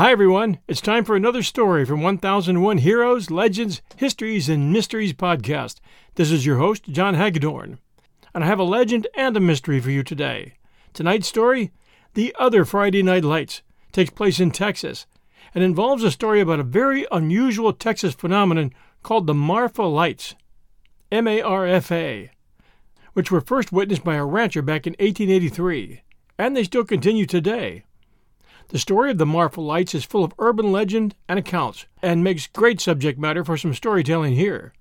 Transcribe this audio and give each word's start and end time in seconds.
Hi, 0.00 0.12
everyone. 0.12 0.60
It's 0.66 0.80
time 0.80 1.04
for 1.04 1.14
another 1.14 1.42
story 1.42 1.84
from 1.84 2.00
1001 2.00 2.78
Heroes, 2.78 3.30
Legends, 3.30 3.82
Histories, 3.96 4.48
and 4.48 4.72
Mysteries 4.72 5.12
podcast. 5.12 5.76
This 6.14 6.30
is 6.30 6.46
your 6.46 6.56
host, 6.56 6.84
John 6.84 7.16
Hagedorn. 7.16 7.78
And 8.32 8.42
I 8.42 8.46
have 8.46 8.58
a 8.58 8.62
legend 8.62 9.08
and 9.14 9.36
a 9.36 9.40
mystery 9.40 9.78
for 9.78 9.90
you 9.90 10.02
today. 10.02 10.54
Tonight's 10.94 11.28
story 11.28 11.70
The 12.14 12.34
Other 12.38 12.64
Friday 12.64 13.02
Night 13.02 13.24
Lights 13.24 13.60
takes 13.92 14.08
place 14.08 14.40
in 14.40 14.52
Texas 14.52 15.06
and 15.54 15.62
involves 15.62 16.02
a 16.02 16.10
story 16.10 16.40
about 16.40 16.60
a 16.60 16.62
very 16.62 17.06
unusual 17.12 17.74
Texas 17.74 18.14
phenomenon 18.14 18.72
called 19.02 19.26
the 19.26 19.34
Marfa 19.34 19.82
Lights. 19.82 20.34
M 21.12 21.28
A 21.28 21.42
R 21.42 21.66
F 21.66 21.92
A, 21.92 22.30
which 23.12 23.30
were 23.30 23.42
first 23.42 23.70
witnessed 23.70 24.04
by 24.04 24.14
a 24.14 24.24
rancher 24.24 24.62
back 24.62 24.86
in 24.86 24.94
1883, 24.94 26.00
and 26.38 26.56
they 26.56 26.64
still 26.64 26.86
continue 26.86 27.26
today. 27.26 27.84
The 28.70 28.78
story 28.78 29.10
of 29.10 29.18
the 29.18 29.26
Marfa 29.26 29.60
Lights 29.60 29.94
is 29.94 30.04
full 30.04 30.24
of 30.24 30.32
urban 30.38 30.70
legend 30.72 31.14
and 31.28 31.38
accounts, 31.38 31.86
and 32.02 32.24
makes 32.24 32.46
great 32.46 32.80
subject 32.80 33.18
matter 33.18 33.44
for 33.44 33.56
some 33.56 33.74
storytelling 33.74 34.34
here. 34.34 34.72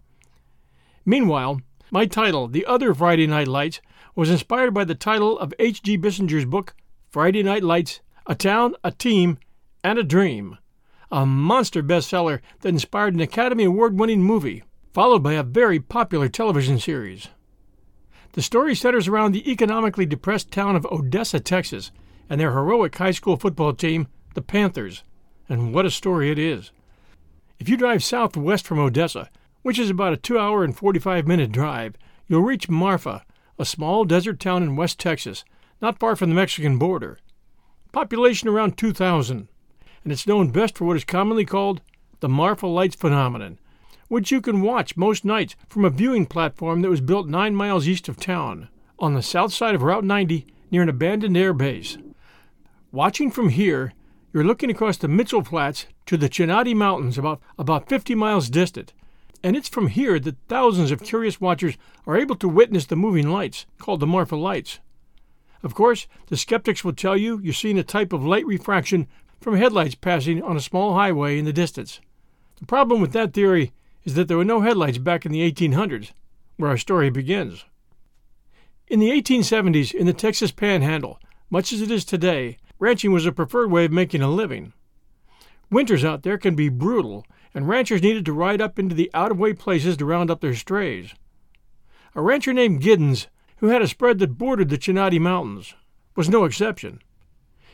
Meanwhile, 1.06 1.62
my 1.92 2.06
title, 2.06 2.48
The 2.48 2.66
Other 2.66 2.94
Friday 2.94 3.26
Night 3.26 3.48
Lights, 3.48 3.82
was 4.16 4.30
inspired 4.30 4.74
by 4.74 4.84
the 4.84 4.96
title 4.96 5.38
of 5.40 5.54
H.G. 5.58 5.98
Bissinger's 5.98 6.46
book, 6.46 6.76
Friday 7.10 7.42
Night 7.42 7.64
Lights 7.64 8.02
A 8.28 8.36
Town, 8.36 8.76
a 8.84 8.92
Team, 8.92 9.40
and 9.84 9.98
a 9.98 10.04
Dream, 10.04 10.58
a 11.12 11.26
monster 11.26 11.82
bestseller 11.82 12.42
that 12.62 12.70
inspired 12.70 13.16
an 13.16 13.22
Academy 13.22 13.64
Award 13.64 14.00
winning 14.00 14.22
movie 14.24 14.64
followed 14.94 15.24
by 15.24 15.34
a 15.34 15.44
very 15.44 15.80
popular 15.80 16.28
television 16.28 16.80
series. 16.80 17.30
The 18.34 18.42
story 18.42 18.76
centers 18.76 19.08
around 19.08 19.32
the 19.32 19.50
economically 19.50 20.06
depressed 20.06 20.52
town 20.52 20.76
of 20.76 20.86
Odessa, 20.86 21.40
Texas, 21.40 21.92
and 22.30 22.40
their 22.40 22.52
heroic 22.52 22.96
high 22.96 23.12
school 23.12 23.38
football 23.38 23.74
team, 23.74 24.08
the 24.36 24.42
Panthers. 24.42 25.04
And 25.48 25.74
what 25.74 25.86
a 25.86 25.92
story 25.92 26.32
it 26.32 26.38
is! 26.38 26.72
If 27.60 27.68
you 27.68 27.76
drive 27.76 28.04
southwest 28.04 28.66
from 28.66 28.80
Odessa, 28.80 29.30
which 29.64 29.80
is 29.80 29.90
about 29.90 30.14
a 30.14 30.18
two 30.18 30.40
hour 30.40 30.64
and 30.64 30.76
45 30.76 31.28
minute 31.28 31.52
drive, 31.52 31.96
you'll 32.28 32.42
reach 32.42 32.70
Marfa, 32.70 33.26
a 33.58 33.66
small 33.66 34.06
desert 34.06 34.40
town 34.40 34.64
in 34.64 34.76
West 34.76 35.00
Texas, 35.00 35.44
not 35.82 36.00
far 36.00 36.16
from 36.16 36.30
the 36.30 36.36
Mexican 36.36 36.78
border. 36.78 37.20
Population 37.92 38.48
around 38.48 38.78
2,000, 38.78 39.50
and 40.04 40.14
it's 40.14 40.28
known 40.28 40.52
best 40.52 40.78
for 40.78 40.86
what 40.86 40.96
is 40.96 41.04
commonly 41.04 41.46
called 41.46 41.82
the 42.20 42.30
Marfa 42.30 42.68
Lights 42.68 42.96
phenomenon, 42.96 43.60
which 44.08 44.32
you 44.32 44.42
can 44.42 44.62
watch 44.62 44.96
most 44.96 45.26
nights 45.26 45.56
from 45.68 45.86
a 45.86 45.90
viewing 45.90 46.26
platform 46.26 46.82
that 46.82 46.90
was 46.90 47.02
built 47.02 47.28
nine 47.28 47.56
miles 47.56 47.88
east 47.88 48.08
of 48.08 48.18
town, 48.18 48.70
on 49.00 49.14
the 49.14 49.22
south 49.22 49.54
side 49.54 49.76
of 49.76 49.84
Route 49.84 50.04
90 50.04 50.46
near 50.72 50.84
an 50.84 50.90
abandoned 50.90 51.36
air 51.36 51.54
base. 51.54 51.98
Watching 52.92 53.30
from 53.30 53.50
here, 53.50 53.94
you're 54.34 54.44
looking 54.44 54.72
across 54.72 54.98
the 54.98 55.08
Mitchell 55.08 55.44
Flats 55.44 55.86
to 56.08 56.18
the 56.18 56.28
Chinati 56.28 56.76
Mountains 56.76 57.20
about, 57.20 57.40
about 57.60 57.88
50 57.88 58.16
miles 58.16 58.50
distant, 58.50 58.94
and 59.44 59.56
it's 59.56 59.70
from 59.70 59.90
here 59.90 60.20
that 60.20 60.38
thousands 60.48 60.90
of 60.90 61.04
curious 61.04 61.40
watchers 61.40 61.78
are 62.08 62.18
able 62.18 62.36
to 62.38 62.50
witness 62.50 62.88
the 62.88 62.96
moving 62.96 63.30
lights, 63.30 63.68
called 63.78 64.00
the 64.00 64.08
Marfa 64.08 64.36
Lights. 64.36 64.80
Of 65.62 65.76
course, 65.76 66.08
the 66.30 66.38
skeptics 66.38 66.84
will 66.84 66.94
tell 66.94 67.16
you 67.16 67.40
you're 67.44 67.54
seeing 67.54 67.78
a 67.78 67.84
type 67.84 68.12
of 68.12 68.26
light 68.26 68.48
refraction 68.48 69.08
from 69.40 69.56
headlights 69.56 69.94
passing 69.94 70.42
on 70.42 70.58
a 70.58 70.62
small 70.62 70.96
highway 70.96 71.38
in 71.38 71.46
the 71.46 71.54
distance. 71.54 72.02
The 72.60 72.66
problem 72.66 73.02
with 73.02 73.14
that 73.14 73.34
theory 73.34 73.72
is 74.04 74.16
that 74.16 74.28
there 74.28 74.38
were 74.38 74.44
no 74.44 74.62
headlights 74.62 74.98
back 74.98 75.28
in 75.28 75.32
the 75.32 75.50
1800s, 75.52 76.12
where 76.58 76.72
our 76.72 76.78
story 76.78 77.12
begins. 77.12 77.66
In 78.88 79.00
the 79.00 79.12
1870s, 79.12 79.94
in 79.94 80.08
the 80.08 80.14
Texas 80.14 80.52
Panhandle, 80.52 81.20
much 81.52 81.72
as 81.72 81.82
it 81.84 81.92
is 81.92 82.04
today, 82.04 82.58
ranching 82.80 83.12
was 83.12 83.26
a 83.26 83.32
preferred 83.32 83.70
way 83.70 83.86
of 83.86 83.92
making 83.92 84.22
a 84.22 84.30
living. 84.30 84.74
Winters 85.70 86.04
out 86.04 86.24
there 86.24 86.38
can 86.38 86.56
be 86.56 86.70
brutal, 86.70 87.26
and 87.54 87.68
ranchers 87.68 88.02
needed 88.02 88.26
to 88.26 88.34
ride 88.34 88.62
up 88.62 88.80
into 88.80 88.96
the 88.96 89.12
out 89.14 89.32
of 89.32 89.38
way 89.38 89.54
places 89.54 89.98
to 89.98 90.06
round 90.06 90.32
up 90.32 90.42
their 90.42 90.56
strays. 90.56 91.14
A 92.16 92.22
rancher 92.22 92.54
named 92.54 92.82
Giddens, 92.82 93.28
who 93.58 93.68
had 93.68 93.82
a 93.82 93.88
spread 93.88 94.20
that 94.20 94.38
bordered 94.38 94.70
the 94.70 94.78
Chinati 94.78 95.20
Mountains, 95.20 95.76
was 96.16 96.30
no 96.30 96.46
exception. 96.46 97.02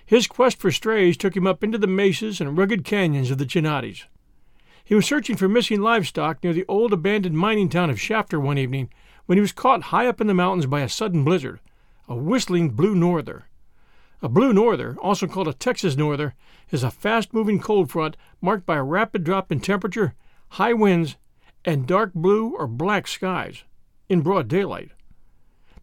His 0.06 0.28
quest 0.28 0.60
for 0.60 0.72
strays 0.72 1.18
took 1.18 1.36
him 1.36 1.48
up 1.48 1.64
into 1.64 1.78
the 1.78 1.88
mesas 1.88 2.42
and 2.42 2.58
rugged 2.58 2.84
canyons 2.84 3.32
of 3.32 3.38
the 3.38 3.46
Chinatis. 3.46 4.04
He 4.84 4.94
was 4.94 5.06
searching 5.06 5.36
for 5.36 5.50
missing 5.50 5.82
livestock 5.82 6.44
near 6.44 6.54
the 6.54 6.66
old 6.68 6.94
abandoned 6.94 7.38
mining 7.38 7.70
town 7.70 7.90
of 7.90 8.00
Shafter 8.00 8.40
one 8.40 8.58
evening 8.58 8.90
when 9.26 9.38
he 9.38 9.42
was 9.42 9.52
caught 9.52 9.84
high 9.84 10.06
up 10.06 10.22
in 10.22 10.28
the 10.28 10.34
mountains 10.34 10.68
by 10.68 10.82
a 10.82 10.90
sudden 10.90 11.24
blizzard, 11.24 11.60
a 12.08 12.16
whistling 12.16 12.70
blue 12.70 12.94
norther. 12.94 13.46
A 14.22 14.30
blue 14.30 14.54
norther, 14.54 14.96
also 15.02 15.28
called 15.28 15.48
a 15.48 15.54
Texas 15.54 15.98
norther, 15.98 16.36
is 16.72 16.84
a 16.84 16.92
fast 16.92 17.34
moving 17.34 17.60
cold 17.60 17.92
front 17.92 18.16
marked 18.42 18.66
by 18.66 18.78
a 18.78 18.84
rapid 18.84 19.24
drop 19.24 19.52
in 19.52 19.60
temperature, 19.60 20.16
high 20.50 20.74
winds, 20.74 21.18
and 21.66 21.88
dark 21.88 22.14
blue 22.14 22.56
or 22.56 22.68
black 22.68 23.08
skies 23.08 23.64
in 24.08 24.22
broad 24.22 24.48
daylight. 24.48 24.92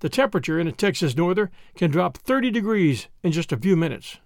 The 0.01 0.09
temperature 0.09 0.59
in 0.59 0.67
a 0.67 0.73
Texas 0.73 1.17
norther 1.17 1.51
can 1.77 1.91
drop 1.91 2.17
30 2.17 2.51
degrees 2.51 3.09
in 3.23 3.33
just 3.33 3.53
a 3.53 3.57
few 3.57 3.77
minutes. 3.77 4.19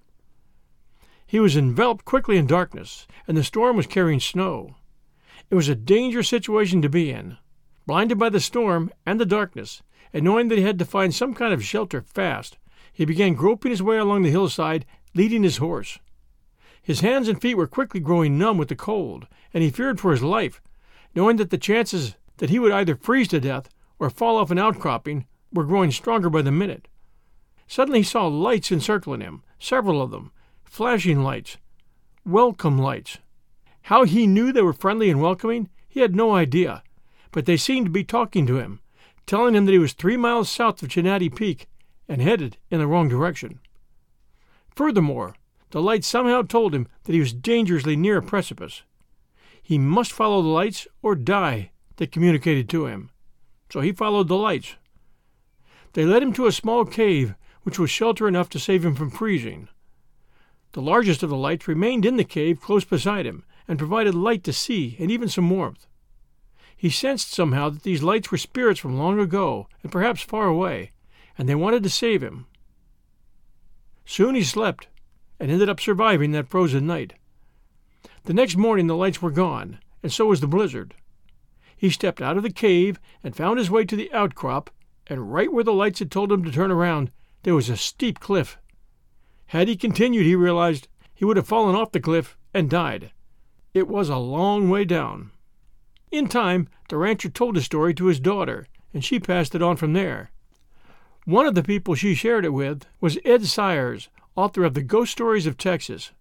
He 1.26 1.40
was 1.40 1.56
enveloped 1.56 2.04
quickly 2.04 2.36
in 2.36 2.46
darkness, 2.46 3.06
and 3.26 3.36
the 3.36 3.42
storm 3.44 3.76
was 3.76 3.86
carrying 3.86 4.20
snow. 4.20 4.76
It 5.50 5.54
was 5.56 5.68
a 5.68 5.74
dangerous 5.74 6.28
situation 6.28 6.80
to 6.82 6.88
be 6.88 7.10
in. 7.10 7.38
Blinded 7.86 8.18
by 8.18 8.28
the 8.28 8.40
storm 8.40 8.90
and 9.04 9.20
the 9.20 9.26
darkness, 9.26 9.82
and 10.12 10.24
knowing 10.24 10.48
that 10.48 10.58
he 10.58 10.64
had 10.64 10.78
to 10.78 10.84
find 10.84 11.14
some 11.14 11.34
kind 11.34 11.52
of 11.52 11.64
shelter 11.64 12.00
fast, 12.00 12.58
he 12.96 13.04
began 13.04 13.34
groping 13.34 13.70
his 13.70 13.82
way 13.82 13.98
along 13.98 14.22
the 14.22 14.30
hillside, 14.30 14.86
leading 15.14 15.42
his 15.42 15.58
horse. 15.58 15.98
His 16.82 17.00
hands 17.00 17.28
and 17.28 17.38
feet 17.38 17.54
were 17.54 17.66
quickly 17.66 18.00
growing 18.00 18.38
numb 18.38 18.56
with 18.56 18.68
the 18.68 18.74
cold, 18.74 19.26
and 19.52 19.62
he 19.62 19.68
feared 19.68 20.00
for 20.00 20.12
his 20.12 20.22
life, 20.22 20.62
knowing 21.14 21.36
that 21.36 21.50
the 21.50 21.58
chances 21.58 22.14
that 22.38 22.48
he 22.48 22.58
would 22.58 22.72
either 22.72 22.96
freeze 22.96 23.28
to 23.28 23.38
death 23.38 23.68
or 23.98 24.08
fall 24.08 24.38
off 24.38 24.50
an 24.50 24.58
outcropping 24.58 25.26
were 25.52 25.64
growing 25.64 25.90
stronger 25.90 26.30
by 26.30 26.40
the 26.40 26.50
minute. 26.50 26.88
Suddenly 27.66 27.98
he 27.98 28.02
saw 28.02 28.28
lights 28.28 28.72
encircling 28.72 29.20
him, 29.20 29.42
several 29.58 30.00
of 30.00 30.10
them, 30.10 30.32
flashing 30.64 31.22
lights, 31.22 31.58
welcome 32.24 32.78
lights. 32.78 33.18
How 33.82 34.04
he 34.04 34.26
knew 34.26 34.52
they 34.52 34.62
were 34.62 34.72
friendly 34.72 35.10
and 35.10 35.20
welcoming, 35.20 35.68
he 35.86 36.00
had 36.00 36.16
no 36.16 36.34
idea, 36.34 36.82
but 37.30 37.44
they 37.44 37.58
seemed 37.58 37.86
to 37.86 37.92
be 37.92 38.04
talking 38.04 38.46
to 38.46 38.56
him, 38.56 38.80
telling 39.26 39.54
him 39.54 39.66
that 39.66 39.72
he 39.72 39.78
was 39.78 39.92
three 39.92 40.16
miles 40.16 40.48
south 40.48 40.82
of 40.82 40.88
Chinati 40.88 41.28
Peak 41.28 41.68
and 42.08 42.20
headed 42.20 42.56
in 42.70 42.78
the 42.78 42.86
wrong 42.86 43.08
direction. 43.08 43.60
Furthermore, 44.74 45.34
the 45.70 45.82
lights 45.82 46.06
somehow 46.06 46.42
told 46.42 46.74
him 46.74 46.86
that 47.04 47.12
he 47.12 47.20
was 47.20 47.32
dangerously 47.32 47.96
near 47.96 48.18
a 48.18 48.22
precipice. 48.22 48.82
He 49.62 49.78
must 49.78 50.12
follow 50.12 50.42
the 50.42 50.48
lights 50.48 50.86
or 51.02 51.14
die, 51.14 51.70
they 51.96 52.06
communicated 52.06 52.68
to 52.68 52.86
him. 52.86 53.10
So 53.70 53.80
he 53.80 53.92
followed 53.92 54.28
the 54.28 54.36
lights. 54.36 54.76
They 55.94 56.04
led 56.04 56.22
him 56.22 56.32
to 56.34 56.46
a 56.46 56.52
small 56.52 56.84
cave, 56.84 57.34
which 57.62 57.78
was 57.78 57.90
shelter 57.90 58.28
enough 58.28 58.48
to 58.50 58.60
save 58.60 58.84
him 58.84 58.94
from 58.94 59.10
freezing. 59.10 59.68
The 60.72 60.82
largest 60.82 61.22
of 61.22 61.30
the 61.30 61.36
lights 61.36 61.66
remained 61.66 62.04
in 62.04 62.16
the 62.16 62.24
cave 62.24 62.60
close 62.60 62.84
beside 62.84 63.26
him, 63.26 63.44
and 63.66 63.78
provided 63.78 64.14
light 64.14 64.44
to 64.44 64.52
see 64.52 64.96
and 65.00 65.10
even 65.10 65.28
some 65.28 65.50
warmth. 65.50 65.86
He 66.76 66.90
sensed 66.90 67.32
somehow 67.32 67.70
that 67.70 67.82
these 67.82 68.02
lights 68.02 68.30
were 68.30 68.38
spirits 68.38 68.78
from 68.78 68.98
long 68.98 69.18
ago, 69.18 69.68
and 69.82 69.90
perhaps 69.90 70.20
far 70.20 70.46
away, 70.46 70.92
and 71.38 71.48
they 71.48 71.54
wanted 71.54 71.82
to 71.82 71.90
save 71.90 72.22
him. 72.22 72.46
Soon 74.04 74.34
he 74.34 74.42
slept, 74.42 74.88
and 75.38 75.50
ended 75.50 75.68
up 75.68 75.80
surviving 75.80 76.32
that 76.32 76.48
frozen 76.48 76.86
night. 76.86 77.14
The 78.24 78.34
next 78.34 78.56
morning 78.56 78.86
the 78.86 78.96
lights 78.96 79.20
were 79.20 79.30
gone, 79.30 79.78
and 80.02 80.12
so 80.12 80.26
was 80.26 80.40
the 80.40 80.46
blizzard. 80.46 80.94
He 81.76 81.90
stepped 81.90 82.22
out 82.22 82.36
of 82.36 82.42
the 82.42 82.50
cave 82.50 82.98
and 83.22 83.36
found 83.36 83.58
his 83.58 83.70
way 83.70 83.84
to 83.84 83.96
the 83.96 84.12
outcrop, 84.12 84.70
and 85.06 85.32
right 85.32 85.52
where 85.52 85.64
the 85.64 85.72
lights 85.72 85.98
had 85.98 86.10
told 86.10 86.32
him 86.32 86.42
to 86.44 86.50
turn 86.50 86.70
around, 86.70 87.10
there 87.42 87.54
was 87.54 87.68
a 87.68 87.76
steep 87.76 88.18
cliff. 88.18 88.58
Had 89.46 89.68
he 89.68 89.76
continued, 89.76 90.26
he 90.26 90.34
realized, 90.34 90.88
he 91.14 91.24
would 91.24 91.36
have 91.36 91.46
fallen 91.46 91.76
off 91.76 91.92
the 91.92 92.00
cliff 92.00 92.36
and 92.52 92.70
died. 92.70 93.12
It 93.74 93.88
was 93.88 94.08
a 94.08 94.16
long 94.16 94.70
way 94.70 94.84
down. 94.84 95.30
In 96.10 96.28
time, 96.28 96.68
the 96.88 96.96
rancher 96.96 97.28
told 97.28 97.56
his 97.56 97.64
story 97.64 97.92
to 97.94 98.06
his 98.06 98.20
daughter, 98.20 98.66
and 98.94 99.04
she 99.04 99.20
passed 99.20 99.54
it 99.54 99.62
on 99.62 99.76
from 99.76 99.92
there. 99.92 100.30
One 101.26 101.46
of 101.46 101.56
the 101.56 101.64
people 101.64 101.96
she 101.96 102.14
shared 102.14 102.44
it 102.44 102.52
with 102.52 102.86
was 103.00 103.18
Ed 103.24 103.46
Syers, 103.46 104.08
author 104.36 104.62
of 104.62 104.74
The 104.74 104.82
Ghost 104.82 105.10
Stories 105.10 105.44
of 105.44 105.58
Texas. 105.58 106.12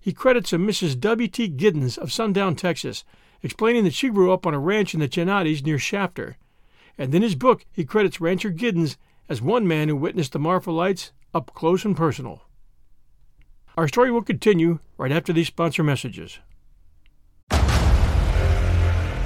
He 0.00 0.12
credits 0.12 0.52
a 0.52 0.56
Mrs. 0.56 0.98
W. 0.98 1.28
T. 1.28 1.48
Giddens 1.48 1.96
of 1.96 2.12
Sundown, 2.12 2.56
Texas, 2.56 3.04
explaining 3.44 3.84
that 3.84 3.94
she 3.94 4.08
grew 4.08 4.32
up 4.32 4.44
on 4.44 4.52
a 4.52 4.58
ranch 4.58 4.92
in 4.92 4.98
the 4.98 5.06
Chinatis 5.06 5.64
near 5.64 5.78
Shafter. 5.78 6.36
And 6.98 7.14
in 7.14 7.22
his 7.22 7.36
book, 7.36 7.64
he 7.70 7.84
credits 7.84 8.20
Rancher 8.20 8.50
Giddens 8.50 8.96
as 9.28 9.40
one 9.40 9.68
man 9.68 9.88
who 9.88 9.94
witnessed 9.94 10.32
the 10.32 10.40
Marfa 10.40 10.72
lights 10.72 11.12
up 11.32 11.54
close 11.54 11.84
and 11.84 11.96
personal. 11.96 12.42
Our 13.76 13.86
story 13.86 14.10
will 14.10 14.22
continue 14.22 14.80
right 14.98 15.12
after 15.12 15.32
these 15.32 15.46
sponsor 15.46 15.84
messages. 15.84 16.40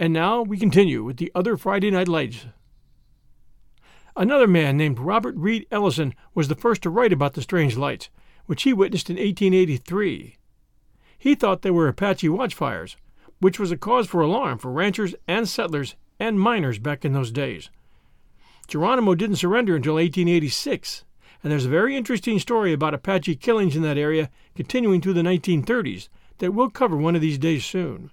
And 0.00 0.12
now 0.12 0.42
we 0.42 0.58
continue 0.58 1.02
with 1.02 1.16
the 1.16 1.32
other 1.34 1.56
Friday 1.56 1.90
Night 1.90 2.06
Lights. 2.06 2.46
Another 4.16 4.46
man 4.46 4.76
named 4.76 5.00
Robert 5.00 5.34
Reed 5.36 5.66
Ellison 5.72 6.14
was 6.34 6.46
the 6.46 6.54
first 6.54 6.82
to 6.82 6.90
write 6.90 7.12
about 7.12 7.34
the 7.34 7.42
strange 7.42 7.76
lights, 7.76 8.08
which 8.46 8.62
he 8.62 8.72
witnessed 8.72 9.10
in 9.10 9.16
1883. 9.16 10.38
He 11.18 11.34
thought 11.34 11.62
they 11.62 11.72
were 11.72 11.88
Apache 11.88 12.28
watchfires, 12.28 12.96
which 13.40 13.58
was 13.58 13.72
a 13.72 13.76
cause 13.76 14.06
for 14.06 14.20
alarm 14.20 14.58
for 14.58 14.70
ranchers 14.70 15.16
and 15.26 15.48
settlers 15.48 15.96
and 16.20 16.38
miners 16.38 16.78
back 16.78 17.04
in 17.04 17.12
those 17.12 17.32
days. 17.32 17.68
Geronimo 18.68 19.16
didn't 19.16 19.36
surrender 19.36 19.74
until 19.74 19.94
1886, 19.94 21.04
and 21.42 21.50
there's 21.50 21.66
a 21.66 21.70
very 21.70 21.96
interesting 21.96 22.38
story 22.38 22.72
about 22.72 22.94
Apache 22.94 23.34
killings 23.36 23.74
in 23.74 23.82
that 23.82 23.98
area 23.98 24.30
continuing 24.54 25.00
through 25.00 25.14
the 25.14 25.22
1930s 25.22 26.08
that 26.38 26.52
we'll 26.52 26.70
cover 26.70 26.96
one 26.96 27.16
of 27.16 27.20
these 27.20 27.38
days 27.38 27.64
soon. 27.64 28.12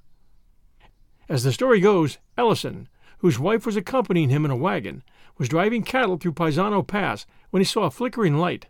As 1.28 1.44
the 1.44 1.52
story 1.52 1.80
goes, 1.80 2.20
Ellison, 2.38 2.88
whose 3.20 3.40
wife 3.40 3.66
was 3.66 3.76
accompanying 3.76 4.30
him 4.30 4.46
in 4.46 4.52
a 4.52 4.56
wagon, 4.56 5.04
was 5.38 5.50
driving 5.50 5.84
cattle 5.84 6.18
through 6.18 6.34
Paisano 6.34 6.84
Pass 6.84 7.26
when 7.50 7.62
he 7.62 7.66
saw 7.66 7.84
a 7.84 7.92
flickering 7.92 8.38
light. 8.38 8.68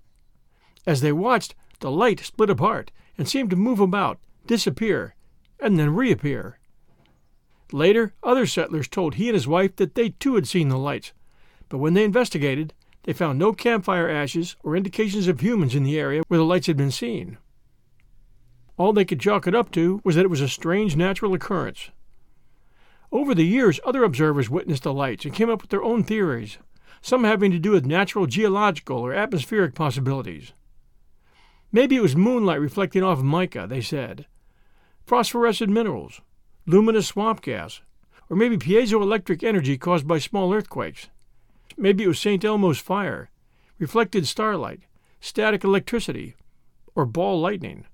As 0.85 1.01
they 1.01 1.11
watched, 1.11 1.55
the 1.79 1.91
light 1.91 2.19
split 2.21 2.49
apart 2.49 2.91
and 3.17 3.27
seemed 3.27 3.49
to 3.49 3.55
move 3.55 3.79
about, 3.79 4.19
disappear, 4.47 5.15
and 5.59 5.77
then 5.77 5.95
reappear. 5.95 6.59
Later, 7.71 8.13
other 8.23 8.45
settlers 8.45 8.87
told 8.87 9.15
he 9.15 9.27
and 9.27 9.33
his 9.33 9.47
wife 9.47 9.75
that 9.77 9.95
they 9.95 10.09
too 10.09 10.35
had 10.35 10.47
seen 10.47 10.69
the 10.69 10.77
lights, 10.77 11.11
but 11.67 11.79
when 11.79 11.93
they 11.93 12.03
investigated, 12.03 12.73
they 13.03 13.13
found 13.13 13.37
no 13.37 13.53
campfire 13.53 14.09
ashes 14.09 14.55
or 14.63 14.75
indications 14.75 15.27
of 15.27 15.41
humans 15.41 15.75
in 15.75 15.83
the 15.83 15.99
area 15.99 16.23
where 16.27 16.37
the 16.37 16.45
lights 16.45 16.67
had 16.67 16.77
been 16.77 16.91
seen. 16.91 17.37
All 18.77 18.93
they 18.93 19.05
could 19.05 19.19
chalk 19.19 19.47
it 19.47 19.55
up 19.55 19.71
to 19.71 20.01
was 20.03 20.15
that 20.15 20.25
it 20.25 20.29
was 20.29 20.41
a 20.41 20.47
strange 20.47 20.95
natural 20.95 21.33
occurrence. 21.33 21.89
Over 23.15 23.33
the 23.33 23.45
years, 23.45 23.79
other 23.85 24.03
observers 24.03 24.49
witnessed 24.49 24.83
the 24.83 24.93
lights 24.93 25.23
and 25.23 25.33
came 25.33 25.49
up 25.49 25.61
with 25.61 25.69
their 25.69 25.81
own 25.81 26.03
theories, 26.03 26.57
some 27.01 27.23
having 27.23 27.49
to 27.51 27.59
do 27.59 27.71
with 27.71 27.85
natural 27.85 28.25
geological 28.25 28.97
or 28.97 29.13
atmospheric 29.13 29.73
possibilities. 29.73 30.51
Maybe 31.71 31.95
it 31.95 32.01
was 32.01 32.17
moonlight 32.17 32.59
reflecting 32.59 33.03
off 33.03 33.21
mica, 33.21 33.67
they 33.69 33.79
said, 33.79 34.25
phosphorescent 35.05 35.71
minerals, 35.71 36.19
luminous 36.65 37.07
swamp 37.07 37.41
gas, 37.41 37.79
or 38.29 38.35
maybe 38.35 38.57
piezoelectric 38.57 39.43
energy 39.43 39.77
caused 39.77 40.05
by 40.05 40.19
small 40.19 40.53
earthquakes. 40.53 41.07
Maybe 41.77 42.03
it 42.03 42.09
was 42.09 42.19
St. 42.19 42.43
Elmo's 42.43 42.79
fire, 42.79 43.29
reflected 43.79 44.27
starlight, 44.27 44.81
static 45.21 45.63
electricity, 45.63 46.35
or 46.95 47.05
ball 47.05 47.39
lightning. 47.39 47.85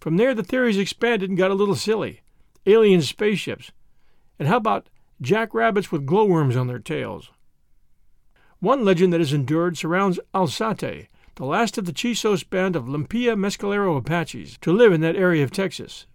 From 0.00 0.16
there, 0.16 0.34
the 0.34 0.42
theories 0.42 0.78
expanded 0.78 1.28
and 1.28 1.36
got 1.36 1.50
a 1.50 1.54
little 1.54 1.76
silly. 1.76 2.22
Alien 2.64 3.02
spaceships. 3.02 3.72
And 4.38 4.48
how 4.48 4.56
about 4.56 4.88
jackrabbits 5.20 5.92
with 5.92 6.06
glowworms 6.06 6.56
on 6.56 6.66
their 6.66 6.78
tails? 6.78 7.30
One 8.60 8.84
legend 8.84 9.12
that 9.12 9.20
has 9.20 9.32
endured 9.32 9.76
surrounds 9.76 10.20
Alzate, 10.34 11.08
the 11.34 11.44
last 11.44 11.78
of 11.78 11.84
the 11.84 11.92
Chisos 11.92 12.48
band 12.48 12.76
of 12.76 12.84
Limpia 12.84 13.36
Mescalero 13.36 13.96
Apaches 13.96 14.58
to 14.60 14.72
live 14.72 14.92
in 14.92 15.00
that 15.00 15.16
area 15.16 15.42
of 15.42 15.50
Texas. 15.50 16.06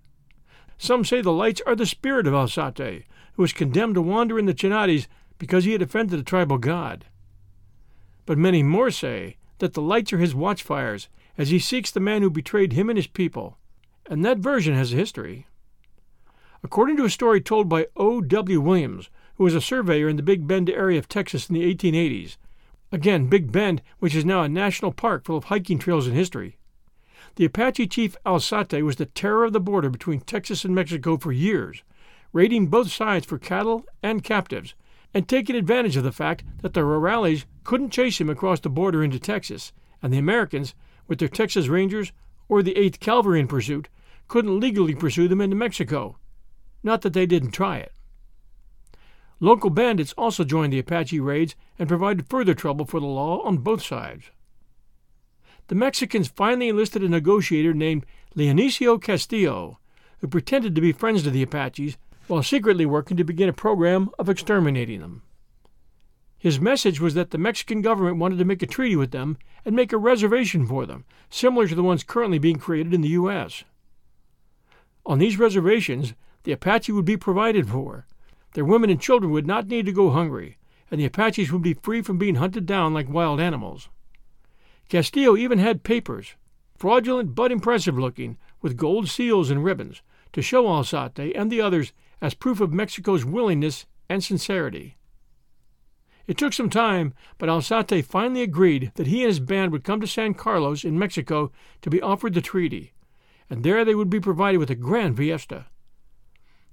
Some 0.77 1.03
say 1.03 1.21
the 1.21 1.31
lights 1.31 1.61
are 1.65 1.75
the 1.75 1.85
spirit 1.85 2.27
of 2.27 2.33
Alzate, 2.33 3.03
who 3.33 3.41
was 3.41 3.53
condemned 3.53 3.95
to 3.95 4.01
wander 4.01 4.37
in 4.37 4.45
the 4.45 4.53
Chinatis 4.53 5.07
because 5.37 5.65
he 5.65 5.71
had 5.71 5.81
offended 5.81 6.19
a 6.19 6.23
tribal 6.23 6.57
god. 6.57 7.05
But 8.25 8.37
many 8.37 8.63
more 8.63 8.91
say 8.91 9.37
that 9.59 9.73
the 9.73 9.81
lights 9.81 10.13
are 10.13 10.17
his 10.17 10.35
watchfires 10.35 11.07
as 11.37 11.49
he 11.49 11.59
seeks 11.59 11.91
the 11.91 11.99
man 11.99 12.21
who 12.21 12.29
betrayed 12.29 12.73
him 12.73 12.89
and 12.89 12.97
his 12.97 13.07
people, 13.07 13.57
and 14.09 14.23
that 14.23 14.37
version 14.37 14.73
has 14.73 14.93
a 14.93 14.97
history. 14.97 15.47
According 16.63 16.97
to 16.97 17.05
a 17.05 17.09
story 17.09 17.41
told 17.41 17.69
by 17.69 17.87
O. 17.95 18.21
W. 18.21 18.59
Williams, 18.59 19.09
who 19.35 19.43
was 19.43 19.55
a 19.55 19.61
surveyor 19.61 20.09
in 20.09 20.15
the 20.15 20.23
Big 20.23 20.47
Bend 20.47 20.69
area 20.69 20.97
of 20.97 21.07
Texas 21.07 21.49
in 21.49 21.53
the 21.53 21.75
1880s, 21.75 22.37
again, 22.91 23.27
Big 23.27 23.51
Bend, 23.51 23.81
which 23.99 24.15
is 24.15 24.25
now 24.25 24.41
a 24.41 24.49
national 24.49 24.91
park 24.91 25.25
full 25.25 25.37
of 25.37 25.45
hiking 25.45 25.77
trails 25.77 26.07
and 26.07 26.15
history, 26.15 26.57
the 27.35 27.45
Apache 27.45 27.87
chief 27.87 28.17
Alzate 28.25 28.83
was 28.83 28.95
the 28.95 29.05
terror 29.05 29.45
of 29.45 29.53
the 29.53 29.59
border 29.59 29.91
between 29.91 30.21
Texas 30.21 30.65
and 30.65 30.73
Mexico 30.73 31.17
for 31.17 31.31
years, 31.31 31.83
raiding 32.33 32.65
both 32.65 32.91
sides 32.91 33.27
for 33.27 33.37
cattle 33.37 33.85
and 34.01 34.23
captives, 34.23 34.73
and 35.13 35.27
taking 35.27 35.55
advantage 35.55 35.95
of 35.97 36.03
the 36.03 36.11
fact 36.11 36.43
that 36.63 36.73
the 36.73 36.81
rurales 36.81 37.45
couldn't 37.63 37.91
chase 37.91 38.19
him 38.19 38.29
across 38.29 38.59
the 38.59 38.69
border 38.69 39.03
into 39.03 39.19
Texas, 39.19 39.71
and 40.01 40.11
the 40.11 40.17
Americans, 40.17 40.73
with 41.07 41.19
their 41.19 41.27
Texas 41.27 41.67
Rangers 41.67 42.11
or 42.49 42.63
the 42.63 42.73
8th 42.73 42.99
Cavalry 42.99 43.39
in 43.39 43.47
pursuit, 43.47 43.87
couldn't 44.27 44.59
legally 44.59 44.95
pursue 44.95 45.27
them 45.27 45.41
into 45.41 45.55
Mexico. 45.55 46.17
Not 46.83 47.01
that 47.01 47.13
they 47.13 47.25
didn't 47.25 47.51
try 47.51 47.77
it. 47.77 47.91
Local 49.39 49.69
bandits 49.69 50.13
also 50.13 50.43
joined 50.43 50.73
the 50.73 50.79
Apache 50.79 51.19
raids 51.19 51.55
and 51.77 51.87
provided 51.87 52.29
further 52.29 52.53
trouble 52.53 52.85
for 52.85 52.99
the 52.99 53.05
law 53.05 53.41
on 53.43 53.59
both 53.59 53.83
sides 53.83 54.31
the 55.67 55.75
Mexicans 55.75 56.29
finally 56.29 56.69
enlisted 56.69 57.03
a 57.03 57.09
negotiator 57.09 57.73
named 57.73 58.05
Leonicio 58.35 59.01
Castillo, 59.01 59.79
who 60.19 60.27
pretended 60.27 60.75
to 60.75 60.81
be 60.81 60.91
friends 60.91 61.23
to 61.23 61.29
the 61.29 61.43
Apaches 61.43 61.97
while 62.27 62.43
secretly 62.43 62.85
working 62.85 63.17
to 63.17 63.23
begin 63.23 63.49
a 63.49 63.53
program 63.53 64.09
of 64.17 64.29
exterminating 64.29 65.01
them. 65.01 65.23
His 66.37 66.59
message 66.59 67.01
was 67.01 67.13
that 67.15 67.31
the 67.31 67.37
Mexican 67.37 67.81
government 67.81 68.17
wanted 68.17 68.37
to 68.37 68.45
make 68.45 68.61
a 68.61 68.67
treaty 68.67 68.95
with 68.95 69.11
them 69.11 69.37
and 69.65 69.75
make 69.75 69.91
a 69.91 69.97
reservation 69.97 70.65
for 70.65 70.85
them, 70.85 71.05
similar 71.29 71.67
to 71.67 71.75
the 71.75 71.83
ones 71.83 72.03
currently 72.03 72.37
being 72.37 72.57
created 72.57 72.93
in 72.93 73.01
the 73.01 73.09
U.S. 73.09 73.63
On 75.05 75.19
these 75.19 75.39
reservations, 75.39 76.13
the 76.47 76.53
Apache 76.53 76.93
would 76.93 77.03
be 77.03 77.17
provided 77.17 77.67
for. 77.67 78.05
Their 78.53 78.63
women 78.63 78.89
and 78.89 79.01
children 79.01 79.33
would 79.33 79.45
not 79.45 79.67
need 79.67 79.85
to 79.85 79.91
go 79.91 80.11
hungry, 80.11 80.55
and 80.89 80.97
the 80.97 81.03
Apaches 81.03 81.51
would 81.51 81.61
be 81.61 81.73
free 81.73 82.01
from 82.01 82.17
being 82.17 82.35
hunted 82.35 82.65
down 82.65 82.93
like 82.93 83.09
wild 83.09 83.41
animals. 83.41 83.89
Castillo 84.87 85.35
even 85.35 85.59
had 85.59 85.83
papers, 85.83 86.35
fraudulent 86.77 87.35
but 87.35 87.51
impressive 87.51 87.99
looking, 87.99 88.37
with 88.61 88.77
gold 88.77 89.09
seals 89.09 89.49
and 89.49 89.61
ribbons, 89.61 90.01
to 90.31 90.41
show 90.41 90.63
Alzate 90.67 91.37
and 91.37 91.51
the 91.51 91.59
others 91.59 91.91
as 92.21 92.33
proof 92.33 92.61
of 92.61 92.71
Mexico's 92.71 93.25
willingness 93.25 93.85
and 94.07 94.23
sincerity. 94.23 94.95
It 96.27 96.37
took 96.37 96.53
some 96.53 96.69
time, 96.69 97.13
but 97.37 97.49
Alzate 97.49 98.05
finally 98.05 98.41
agreed 98.41 98.93
that 98.95 99.07
he 99.07 99.23
and 99.23 99.27
his 99.27 99.41
band 99.41 99.73
would 99.73 99.83
come 99.83 99.99
to 99.99 100.07
San 100.07 100.33
Carlos 100.33 100.85
in 100.85 100.97
Mexico 100.97 101.51
to 101.81 101.89
be 101.89 102.01
offered 102.01 102.35
the 102.35 102.39
treaty, 102.39 102.93
and 103.49 103.65
there 103.65 103.83
they 103.83 103.95
would 103.95 104.09
be 104.09 104.21
provided 104.21 104.59
with 104.59 104.69
a 104.69 104.75
grand 104.75 105.17
fiesta. 105.17 105.65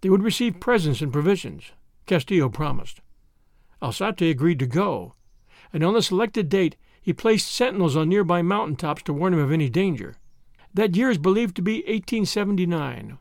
They 0.04 0.10
would 0.10 0.22
receive 0.22 0.60
presents 0.60 1.00
and 1.00 1.10
provisions, 1.10 1.72
Castillo 2.04 2.50
promised. 2.50 3.00
Alzate 3.80 4.30
agreed 4.30 4.58
to 4.58 4.66
go, 4.66 5.14
and 5.72 5.82
on 5.82 5.94
the 5.94 6.02
selected 6.02 6.50
date 6.50 6.76
he 7.00 7.14
placed 7.14 7.50
sentinels 7.50 7.96
on 7.96 8.10
nearby 8.10 8.42
mountain 8.42 8.76
tops 8.76 9.02
to 9.04 9.14
warn 9.14 9.32
him 9.32 9.40
of 9.40 9.50
any 9.50 9.70
danger. 9.70 10.16
That 10.74 10.94
year 10.94 11.08
is 11.08 11.16
believed 11.16 11.56
to 11.56 11.62
be 11.62 11.76
1879. 11.76 13.16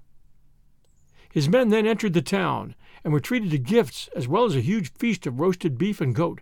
His 1.32 1.48
men 1.48 1.70
then 1.70 1.88
entered 1.88 2.12
the 2.12 2.22
town 2.22 2.76
and 3.02 3.14
were 3.14 3.22
treated 3.22 3.52
to 3.52 3.60
gifts 3.60 4.10
as 4.14 4.28
well 4.28 4.44
as 4.44 4.58
a 4.58 4.60
huge 4.60 4.92
feast 4.92 5.26
of 5.26 5.40
roasted 5.40 5.78
beef 5.78 6.02
and 6.02 6.14
goat, 6.14 6.42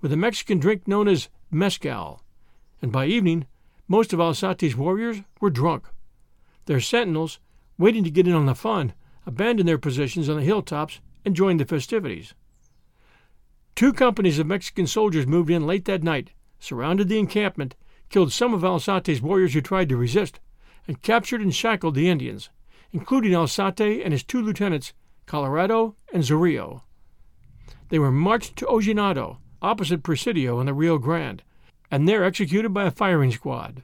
with 0.00 0.12
a 0.12 0.16
Mexican 0.16 0.60
drink 0.60 0.86
known 0.86 1.08
as 1.08 1.28
mezcal. 1.50 2.22
And 2.80 2.92
by 2.92 3.06
evening, 3.06 3.46
most 3.88 4.12
of 4.12 4.20
Alzate's 4.20 4.76
warriors 4.76 5.22
were 5.40 5.50
drunk. 5.50 5.88
Their 6.66 6.78
sentinels, 6.78 7.40
waiting 7.78 8.04
to 8.04 8.12
get 8.12 8.28
in 8.28 8.34
on 8.34 8.46
the 8.46 8.54
fun, 8.54 8.92
abandoned 9.26 9.68
their 9.68 9.78
positions 9.78 10.28
on 10.28 10.36
the 10.36 10.42
hilltops 10.42 11.00
and 11.24 11.36
joined 11.36 11.60
the 11.60 11.64
festivities. 11.64 12.34
Two 13.74 13.92
companies 13.92 14.38
of 14.38 14.46
Mexican 14.46 14.86
soldiers 14.86 15.26
moved 15.26 15.50
in 15.50 15.66
late 15.66 15.84
that 15.86 16.02
night 16.02 16.30
surrounded 16.58 17.08
the 17.08 17.18
encampment, 17.18 17.74
killed 18.10 18.32
some 18.32 18.54
of 18.54 18.62
Alzate's 18.62 19.22
warriors 19.22 19.54
who 19.54 19.60
tried 19.60 19.88
to 19.88 19.96
resist, 19.96 20.38
and 20.86 21.02
captured 21.02 21.40
and 21.40 21.54
shackled 21.54 21.94
the 21.94 22.08
Indians, 22.08 22.50
including 22.92 23.32
Alzate 23.32 24.02
and 24.04 24.12
his 24.12 24.22
two 24.22 24.42
lieutenants, 24.42 24.92
Colorado 25.26 25.96
and 26.12 26.22
Zorrillo. 26.22 26.82
They 27.88 27.98
were 27.98 28.12
marched 28.12 28.56
to 28.56 28.66
Ojinaga, 28.66 29.38
opposite 29.60 30.02
Presidio 30.02 30.58
on 30.58 30.66
the 30.66 30.74
Rio 30.74 30.98
Grande, 30.98 31.42
and 31.90 32.08
there 32.08 32.24
executed 32.24 32.70
by 32.70 32.84
a 32.84 32.90
firing 32.90 33.32
squad. 33.32 33.82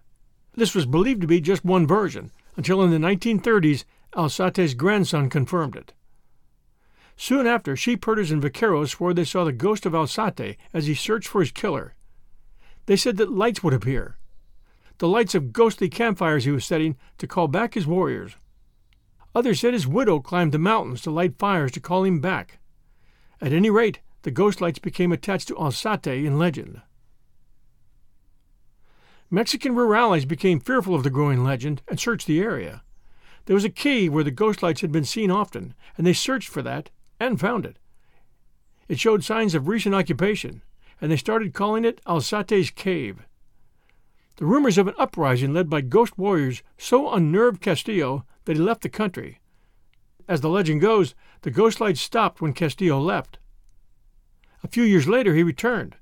This 0.55 0.75
was 0.75 0.87
believed 0.87 1.21
to 1.21 1.27
be 1.27 1.41
just 1.41 1.65
one 1.65 1.87
version, 1.87 2.31
until 2.57 2.83
in 2.83 2.91
the 2.91 2.99
1930s 2.99 3.85
Alzate's 4.15 4.75
grandson 4.75 5.29
confirmed 5.29 5.77
it. 5.77 5.93
Soon 7.17 7.47
after, 7.47 7.77
sheep 7.77 8.05
herders 8.05 8.31
and 8.31 8.41
vaqueros 8.43 8.91
swore 8.91 9.13
they 9.13 9.25
saw 9.25 9.45
the 9.45 9.53
ghost 9.53 9.85
of 9.85 9.93
Alzate 9.93 10.57
as 10.73 10.87
he 10.87 10.95
searched 10.95 11.29
for 11.29 11.41
his 11.41 11.51
killer, 11.51 11.95
they 12.87 12.97
said 12.97 13.17
that 13.19 13.31
lights 13.31 13.63
would 13.63 13.75
appear. 13.75 14.19
the 14.99 15.09
lights 15.09 15.35
of 15.35 15.53
ghostly 15.53 15.89
campfires 15.89 16.45
he 16.45 16.51
was 16.51 16.65
setting 16.65 16.97
to 17.19 17.27
call 17.27 17.49
back 17.49 17.75
his 17.75 17.87
warriors. 17.87 18.37
Others 19.35 19.61
said 19.61 19.73
his 19.73 19.87
widow 19.87 20.21
climbed 20.21 20.53
the 20.53 20.59
mountains 20.59 21.03
to 21.03 21.11
light 21.11 21.39
fires 21.39 21.71
to 21.73 21.81
call 21.81 22.05
him 22.05 22.21
back. 22.21 22.59
At 23.41 23.53
any 23.53 23.71
rate, 23.71 24.01
the 24.23 24.31
ghost 24.33 24.61
lights 24.61 24.81
became 24.81 25.13
attached 25.13 25.49
to 25.49 25.55
Alzate 25.55 26.25
in 26.25 26.39
legend. 26.39 26.83
Mexican 29.31 29.75
rurales 29.75 30.27
became 30.27 30.59
fearful 30.59 30.95
of 30.95 31.05
the 31.05 31.11
growing 31.11 31.45
legend 31.45 31.83
and 31.89 32.01
searched 32.01 32.27
the 32.27 32.41
area. 32.41 32.83
There 33.49 33.55
was 33.55 33.65
a 33.65 33.71
cave 33.71 34.13
where 34.13 34.25
the 34.25 34.31
ghost 34.31 34.63
lights 34.63 34.83
had 34.83 34.93
been 34.93 35.07
seen 35.07 35.31
often, 35.31 35.73
and 35.97 36.07
they 36.07 36.13
searched 36.13 36.51
for 36.51 36.61
that 36.61 36.91
and 37.19 37.41
found 37.41 37.65
it. 37.65 37.79
It 38.89 39.01
showed 39.01 39.25
signs 39.25 39.55
of 39.55 39.69
recent 39.69 39.95
occupation, 39.95 40.61
and 41.01 41.11
they 41.11 41.17
started 41.17 41.55
calling 41.55 41.87
it 41.87 42.03
Alzate's 42.05 42.69
Cave. 42.69 43.21
The 44.37 44.45
rumors 44.45 44.77
of 44.77 44.87
an 44.87 44.93
uprising 44.99 45.55
led 45.55 45.71
by 45.71 45.81
ghost 45.81 46.19
warriors 46.19 46.63
so 46.77 47.11
unnerved 47.11 47.63
Castillo 47.63 48.27
that 48.45 48.59
he 48.59 48.63
left 48.63 48.83
the 48.83 48.91
country. 48.91 49.41
As 50.29 50.43
the 50.43 50.51
legend 50.51 50.83
goes, 50.83 51.15
the 51.41 51.51
ghost 51.51 51.81
lights 51.81 52.03
stopped 52.03 52.43
when 52.43 52.53
Castillo 52.53 53.01
left. 53.01 53.39
A 54.63 54.69
few 54.69 54.83
years 54.83 55.09
later 55.09 55.35
he 55.35 55.43
returned, 55.43 55.97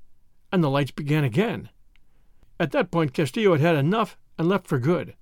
and 0.51 0.61
the 0.61 0.69
lights 0.69 0.91
began 0.91 1.23
again. 1.23 1.69
At 2.59 2.71
that 2.71 2.91
point, 2.91 3.13
Castillo 3.13 3.53
had 3.53 3.61
had 3.61 3.75
enough 3.77 4.17
and 4.37 4.49
left 4.49 4.67
for 4.67 4.79
good, 4.79 5.15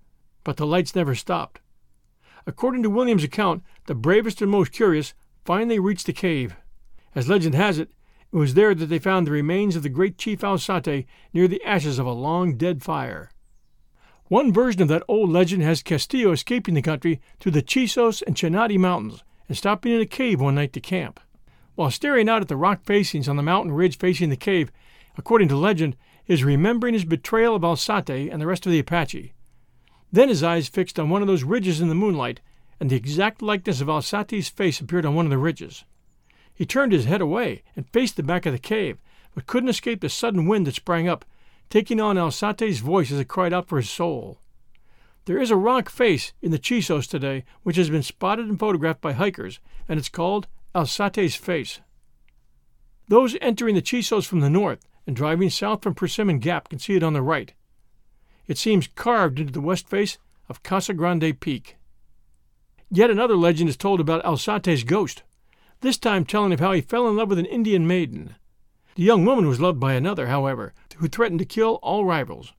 but 0.43 0.57
the 0.57 0.65
lights 0.65 0.95
never 0.95 1.13
stopped. 1.13 1.59
According 2.47 2.83
to 2.83 2.89
William's 2.89 3.23
account, 3.23 3.63
the 3.87 3.95
bravest 3.95 4.41
and 4.41 4.51
most 4.51 4.71
curious 4.71 5.13
finally 5.43 5.79
reached 5.79 6.05
the 6.05 6.13
cave. 6.13 6.55
As 7.15 7.29
legend 7.29 7.55
has 7.55 7.79
it, 7.79 7.89
it 8.31 8.37
was 8.37 8.53
there 8.53 8.75
that 8.75 8.87
they 8.87 8.99
found 8.99 9.25
the 9.25 9.31
remains 9.31 9.75
of 9.75 9.83
the 9.83 9.89
great 9.89 10.17
chief 10.17 10.41
Alzate 10.41 11.05
near 11.33 11.47
the 11.47 11.63
ashes 11.63 11.99
of 11.99 12.05
a 12.05 12.11
long 12.11 12.57
dead 12.57 12.83
fire. 12.83 13.31
One 14.27 14.51
version 14.51 14.81
of 14.81 14.87
that 14.87 15.03
old 15.07 15.29
legend 15.29 15.61
has 15.61 15.83
Castillo 15.83 16.31
escaping 16.31 16.73
the 16.73 16.81
country 16.81 17.21
through 17.39 17.51
the 17.51 17.61
Chisos 17.61 18.23
and 18.23 18.35
Chinati 18.35 18.77
mountains 18.77 19.23
and 19.47 19.55
stopping 19.55 19.91
in 19.91 20.01
a 20.01 20.05
cave 20.07 20.41
one 20.41 20.55
night 20.55 20.73
to 20.73 20.81
camp. 20.81 21.19
While 21.75 21.91
staring 21.91 22.27
out 22.27 22.41
at 22.41 22.47
the 22.47 22.57
rock 22.57 22.83
facings 22.83 23.29
on 23.29 23.35
the 23.35 23.43
mountain 23.43 23.71
ridge 23.71 23.97
facing 23.99 24.29
the 24.29 24.35
cave, 24.35 24.71
according 25.15 25.49
to 25.49 25.55
legend, 25.55 25.95
is 26.25 26.43
remembering 26.43 26.95
his 26.95 27.05
betrayal 27.05 27.55
of 27.55 27.61
Alzate 27.61 28.31
and 28.31 28.41
the 28.41 28.47
rest 28.47 28.65
of 28.65 28.71
the 28.71 28.79
Apache. 28.79 29.34
Then 30.15 30.29
his 30.29 30.43
eyes 30.43 30.69
fixed 30.69 30.97
on 30.97 31.09
one 31.09 31.21
of 31.21 31.27
those 31.27 31.43
ridges 31.43 31.81
in 31.81 31.89
the 31.89 31.93
moonlight, 31.93 32.39
and 32.79 32.89
the 32.89 32.95
exact 32.95 33.41
likeness 33.41 33.81
of 33.81 33.89
Alzate's 33.89 34.47
face 34.47 34.79
appeared 34.79 35.05
on 35.05 35.13
one 35.13 35.25
of 35.25 35.29
the 35.29 35.37
ridges. 35.37 35.83
He 36.53 36.65
turned 36.65 36.93
his 36.93 37.03
head 37.03 37.19
away 37.19 37.63
and 37.75 37.89
faced 37.89 38.15
the 38.15 38.23
back 38.23 38.45
of 38.45 38.53
the 38.53 38.57
cave, 38.57 38.97
but 39.33 39.45
couldn't 39.45 39.67
escape 39.67 39.99
the 39.99 40.07
sudden 40.07 40.45
wind 40.47 40.67
that 40.67 40.75
sprang 40.75 41.09
up, 41.09 41.25
taking 41.69 41.99
on 41.99 42.17
Alzate's 42.17 42.79
voice 42.79 43.11
as 43.11 43.19
it 43.19 43.27
cried 43.27 43.51
out 43.51 43.67
for 43.67 43.75
his 43.75 43.89
soul. 43.89 44.39
There 45.25 45.37
is 45.37 45.51
a 45.51 45.57
rock 45.57 45.89
face 45.89 46.31
in 46.41 46.51
the 46.51 46.59
Chisos 46.59 47.07
today 47.07 47.43
which 47.63 47.75
has 47.75 47.89
been 47.89 48.01
spotted 48.01 48.47
and 48.47 48.57
photographed 48.57 49.01
by 49.01 49.11
hikers, 49.11 49.59
and 49.89 49.99
it's 49.99 50.07
called 50.07 50.47
Alzate's 50.73 51.35
Face. 51.35 51.81
Those 53.09 53.35
entering 53.41 53.75
the 53.75 53.81
Chisos 53.81 54.25
from 54.25 54.39
the 54.39 54.49
north 54.49 54.87
and 55.05 55.13
driving 55.13 55.49
south 55.49 55.83
from 55.83 55.93
Persimmon 55.93 56.39
Gap 56.39 56.69
can 56.69 56.79
see 56.79 56.95
it 56.95 57.03
on 57.03 57.11
the 57.11 57.21
right. 57.21 57.53
It 58.47 58.57
seems 58.57 58.87
carved 58.87 59.39
into 59.39 59.53
the 59.53 59.61
west 59.61 59.89
face 59.89 60.17
of 60.49 60.63
Casa 60.63 60.93
Grande 60.93 61.39
Peak. 61.39 61.77
Yet 62.91 63.09
another 63.09 63.35
legend 63.35 63.69
is 63.69 63.77
told 63.77 63.99
about 63.99 64.23
Alzate's 64.23 64.83
ghost, 64.83 65.23
this 65.81 65.97
time 65.97 66.25
telling 66.25 66.53
of 66.53 66.59
how 66.59 66.71
he 66.71 66.81
fell 66.81 67.07
in 67.07 67.15
love 67.15 67.29
with 67.29 67.39
an 67.39 67.45
Indian 67.45 67.87
maiden. 67.87 68.35
The 68.95 69.03
young 69.03 69.25
woman 69.25 69.47
was 69.47 69.59
loved 69.59 69.79
by 69.79 69.93
another, 69.93 70.27
however, 70.27 70.73
who 70.97 71.07
threatened 71.07 71.39
to 71.39 71.45
kill 71.45 71.79
all 71.81 72.05
rivals. 72.05 72.53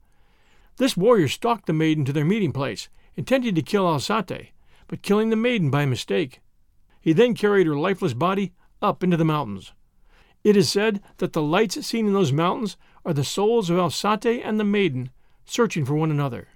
This 0.75 0.97
warrior 0.97 1.27
stalked 1.27 1.65
the 1.65 1.73
maiden 1.73 2.05
to 2.05 2.13
their 2.13 2.25
meeting 2.25 2.51
place, 2.51 2.89
intending 3.15 3.55
to 3.55 3.61
kill 3.61 3.85
Alzate, 3.85 4.49
but 4.87 5.01
killing 5.01 5.29
the 5.29 5.35
maiden 5.35 5.71
by 5.71 5.85
mistake. 5.85 6.41
He 7.01 7.13
then 7.13 7.33
carried 7.33 7.65
her 7.65 7.77
lifeless 7.77 8.13
body 8.13 8.53
up 8.81 9.03
into 9.03 9.17
the 9.17 9.25
mountains. 9.25 9.73
It 10.43 10.55
is 10.55 10.69
said 10.69 11.01
that 11.17 11.33
the 11.33 11.41
lights 11.41 11.83
seen 11.85 12.05
in 12.05 12.13
those 12.13 12.31
mountains 12.31 12.77
are 13.05 13.13
the 13.13 13.23
souls 13.23 13.69
of 13.69 13.77
Alzate 13.77 14.41
and 14.45 14.59
the 14.59 14.63
maiden 14.63 15.09
searching 15.49 15.85
for 15.85 15.95
one 15.95 16.11
another. 16.11 16.47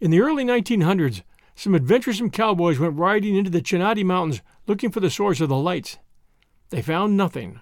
In 0.00 0.10
the 0.10 0.20
early 0.20 0.44
1900s, 0.44 1.22
some 1.54 1.74
adventuresome 1.74 2.30
cowboys 2.30 2.78
went 2.78 2.98
riding 2.98 3.34
into 3.34 3.50
the 3.50 3.62
Chinati 3.62 4.04
Mountains 4.04 4.42
looking 4.66 4.90
for 4.90 5.00
the 5.00 5.10
source 5.10 5.40
of 5.40 5.48
the 5.48 5.56
lights. 5.56 5.98
They 6.70 6.82
found 6.82 7.16
nothing. 7.16 7.60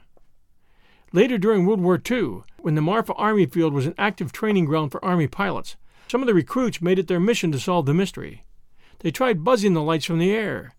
Later 1.13 1.39
during 1.39 1.65
World 1.65 1.81
War 1.81 2.01
II, 2.11 2.43
when 2.59 2.75
the 2.75 2.81
Marfa 2.81 3.15
Army 3.15 3.47
Field 3.47 3.73
was 3.73 3.87
an 3.87 3.95
active 3.97 4.33
training 4.33 4.65
ground 4.65 4.91
for 4.91 5.05
Army 5.05 5.29
pilots, 5.29 5.77
some 6.09 6.21
of 6.23 6.27
the 6.27 6.35
recruits 6.35 6.83
made 6.83 6.99
it 6.99 7.07
their 7.07 7.21
mission 7.21 7.53
to 7.53 7.61
solve 7.61 7.87
the 7.87 7.95
mystery. 7.95 8.45
They 8.99 9.13
tried 9.13 9.45
buzzing 9.45 9.75
the 9.75 9.83
lights 9.83 10.07
from 10.07 10.19
the 10.19 10.33
air. 10.33 10.75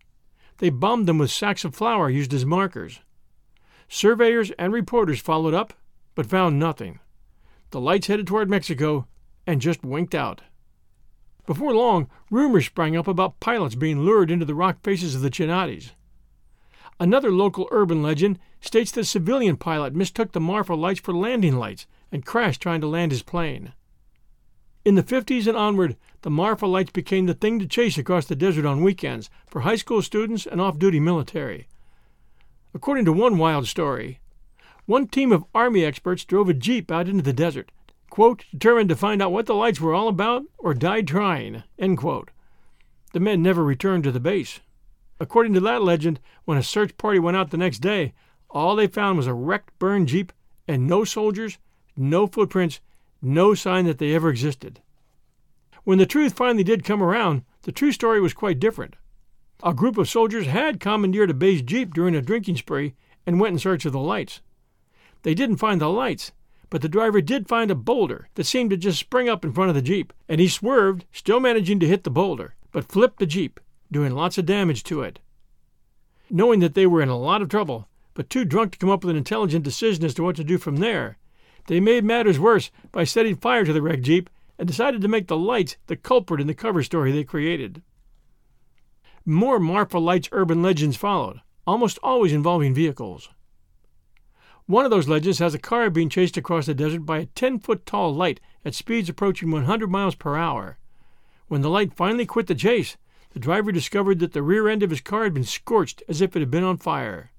They 0.58 0.70
bombed 0.70 1.08
them 1.08 1.18
with 1.18 1.32
sacks 1.32 1.64
of 1.64 1.74
flour 1.74 2.10
used 2.10 2.34
as 2.34 2.46
markers. 2.46 3.00
Surveyors 3.88 4.52
and 4.60 4.74
reporters 4.74 5.22
followed 5.22 5.54
up, 5.54 5.74
but 6.16 6.26
found 6.26 6.60
nothing. 6.60 7.00
The 7.70 7.80
lights 7.80 8.08
headed 8.08 8.28
toward 8.28 8.50
Mexico 8.50 9.08
and 9.48 9.62
just 9.62 9.84
winked 9.84 10.16
out. 10.16 10.42
Before 11.46 11.74
long, 11.74 12.10
rumors 12.32 12.66
sprang 12.66 12.98
up 12.98 13.08
about 13.08 13.40
pilots 13.40 13.76
being 13.76 14.02
lured 14.02 14.32
into 14.32 14.46
the 14.46 14.56
rock 14.56 14.82
faces 14.84 15.16
of 15.16 15.22
the 15.22 15.30
Chinatis. 15.30 15.92
Another 17.00 17.32
local 17.32 17.68
urban 17.72 18.02
legend 18.02 18.40
states 18.62 18.92
that 18.92 19.02
a 19.02 19.06
civilian 19.06 19.58
pilot 19.58 19.94
mistook 19.94 20.32
the 20.32 20.40
Marfa 20.40 20.74
lights 20.74 21.02
for 21.02 21.14
landing 21.14 21.58
lights 21.58 21.86
and 22.12 22.26
crashed 22.26 22.62
trying 22.62 22.82
to 22.82 22.88
land 22.88 23.12
his 23.12 23.22
plane. 23.22 23.74
In 24.86 24.96
the 24.96 25.04
50s 25.04 25.48
and 25.48 25.58
onward, 25.58 25.98
the 26.22 26.30
Marfa 26.30 26.66
lights 26.66 26.92
became 26.92 27.26
the 27.26 27.34
thing 27.34 27.60
to 27.60 27.68
chase 27.68 27.98
across 27.98 28.26
the 28.26 28.36
desert 28.36 28.66
on 28.66 28.82
weekends 28.82 29.30
for 29.48 29.62
high 29.62 29.76
school 29.76 30.02
students 30.02 30.46
and 30.46 30.62
off 30.62 30.80
duty 30.80 31.00
military. 31.00 31.68
According 32.74 33.06
to 33.06 33.14
one 33.14 33.38
wild 33.38 33.68
story, 33.68 34.20
one 34.86 35.08
team 35.08 35.32
of 35.32 35.46
Army 35.54 35.84
experts 35.84 36.24
drove 36.24 36.50
a 36.50 36.54
Jeep 36.54 36.92
out 36.92 37.08
into 37.08 37.24
the 37.24 37.34
desert, 37.34 37.72
quote, 38.16 38.46
determined 38.50 38.88
to 38.88 38.96
find 38.96 39.22
out 39.22 39.34
what 39.34 39.46
the 39.46 39.54
lights 39.54 39.82
were 39.82 39.94
all 39.94 40.08
about 40.08 40.46
or 40.58 40.74
died 40.74 41.06
trying, 41.06 41.62
end 41.78 41.98
quote. 41.98 42.32
The 43.12 43.20
men 43.20 43.44
never 43.44 43.62
returned 43.62 44.06
to 44.06 44.12
the 44.14 44.22
base. 44.22 44.62
According 45.20 45.54
to 45.56 45.60
that 45.60 45.82
legend, 45.82 46.22
when 46.46 46.58
a 46.58 46.64
search 46.64 46.96
party 46.96 47.20
went 47.20 47.36
out 47.36 47.52
the 47.52 47.58
next 47.58 47.80
day, 47.80 48.14
all 48.50 48.78
they 48.78 48.88
found 48.88 49.18
was 49.18 49.28
a 49.28 49.34
wrecked, 49.34 49.78
burned 49.80 50.08
Jeep 50.08 50.32
and 50.66 50.88
no 50.88 51.04
soldiers, 51.04 51.58
no 51.98 52.26
footprints, 52.26 52.80
no 53.22 53.54
sign 53.54 53.84
that 53.84 53.98
they 53.98 54.16
ever 54.16 54.30
existed. 54.30 54.80
When 55.84 55.98
the 55.98 56.06
truth 56.06 56.38
finally 56.38 56.64
did 56.64 56.86
come 56.86 57.04
around, 57.04 57.44
the 57.64 57.74
true 57.74 57.92
story 57.92 58.22
was 58.22 58.34
quite 58.34 58.62
different. 58.62 58.96
A 59.62 59.74
group 59.74 59.98
of 59.98 60.08
soldiers 60.08 60.46
had 60.46 60.80
commandeered 60.80 61.32
a 61.32 61.34
base 61.34 61.62
jeep 61.62 61.94
during 61.94 62.16
a 62.16 62.22
drinking 62.22 62.56
spree 62.56 62.96
and 63.26 63.42
went 63.42 63.52
in 63.52 63.60
search 63.60 63.86
of 63.86 63.92
the 63.92 64.00
lights. 64.00 64.40
They 65.24 65.34
didn't 65.34 65.58
find 65.58 65.82
the 65.82 65.90
lights, 65.90 66.32
but 66.70 66.82
the 66.82 66.90
driver 66.90 67.22
did 67.22 67.48
find 67.48 67.72
a 67.72 67.76
boulder 67.76 68.30
that 68.36 68.46
seemed 68.46 68.70
to 68.70 68.78
just 68.78 69.00
spring 69.00 69.30
up 69.30 69.46
in 69.46 69.54
front 69.54 69.70
of 69.70 69.76
the 69.76 69.82
jeep, 69.82 70.14
and 70.28 70.42
he 70.42 70.48
swerved, 70.48 71.06
still 71.12 71.40
managing 71.40 71.80
to 71.80 71.88
hit 71.88 72.04
the 72.04 72.10
boulder, 72.10 72.56
but 72.72 72.92
flipped 72.92 73.20
the 73.20 73.26
jeep, 73.26 73.60
doing 73.92 74.14
lots 74.14 74.38
of 74.38 74.46
damage 74.46 74.84
to 74.84 75.02
it. 75.02 75.20
Knowing 76.30 76.60
that 76.60 76.74
they 76.74 76.88
were 76.88 77.02
in 77.02 77.10
a 77.10 77.18
lot 77.18 77.42
of 77.42 77.50
trouble, 77.50 77.88
but 78.14 78.30
too 78.30 78.46
drunk 78.46 78.72
to 78.72 78.78
come 78.78 78.90
up 78.90 79.04
with 79.04 79.12
an 79.12 79.18
intelligent 79.18 79.64
decision 79.64 80.04
as 80.04 80.14
to 80.14 80.24
what 80.24 80.36
to 80.36 80.44
do 80.44 80.58
from 80.58 80.78
there, 80.78 81.18
they 81.68 81.80
made 81.80 82.04
matters 82.04 82.40
worse 82.40 82.72
by 82.92 83.04
setting 83.04 83.36
fire 83.36 83.66
to 83.66 83.74
the 83.74 83.82
wrecked 83.82 84.04
jeep 84.04 84.30
and 84.58 84.68
decided 84.68 85.02
to 85.02 85.08
make 85.08 85.28
the 85.28 85.38
lights 85.38 85.78
the 85.88 85.96
culprit 85.96 86.42
in 86.42 86.48
the 86.48 86.54
cover 86.54 86.82
story 86.84 87.12
they 87.12 87.24
created. 87.24 87.82
More 89.26 89.60
Marfa 89.60 89.98
Lights 89.98 90.30
urban 90.32 90.62
legends 90.62 90.96
followed, 90.96 91.42
almost 91.66 92.00
always 92.04 92.32
involving 92.32 92.74
vehicles. 92.74 93.30
One 94.68 94.84
of 94.84 94.90
those 94.90 95.08
legends 95.08 95.38
has 95.40 95.54
a 95.54 95.60
car 95.60 95.92
being 95.92 96.10
chased 96.10 96.38
across 96.38 96.66
the 96.66 96.74
desert 96.74 97.02
by 97.02 97.20
a 97.20 97.26
10 97.28 97.60
foot 97.60 97.86
tall 97.86 98.16
light 98.16 98.40
at 98.64 98.74
speeds 98.74 99.10
approaching 99.10 99.52
100 99.52 99.92
miles 99.92 100.16
per 100.16 100.36
hour. 100.36 100.80
When 101.48 101.62
the 101.62 101.70
light 101.70 101.94
finally 101.94 102.26
quit 102.26 102.48
the 102.48 102.56
chase, 102.56 102.98
the 103.34 103.40
driver 103.40 103.72
discovered 103.72 104.18
that 104.20 104.34
the 104.34 104.42
rear 104.42 104.68
end 104.68 104.82
of 104.82 104.90
his 104.90 105.02
car 105.02 105.24
had 105.24 105.36
been 105.36 105.44
scorched 105.44 106.02
as 106.10 106.20
if 106.20 106.36
it 106.36 106.40
had 106.40 106.50
been 106.50 106.64
on 106.64 106.78
fire. 106.78 107.32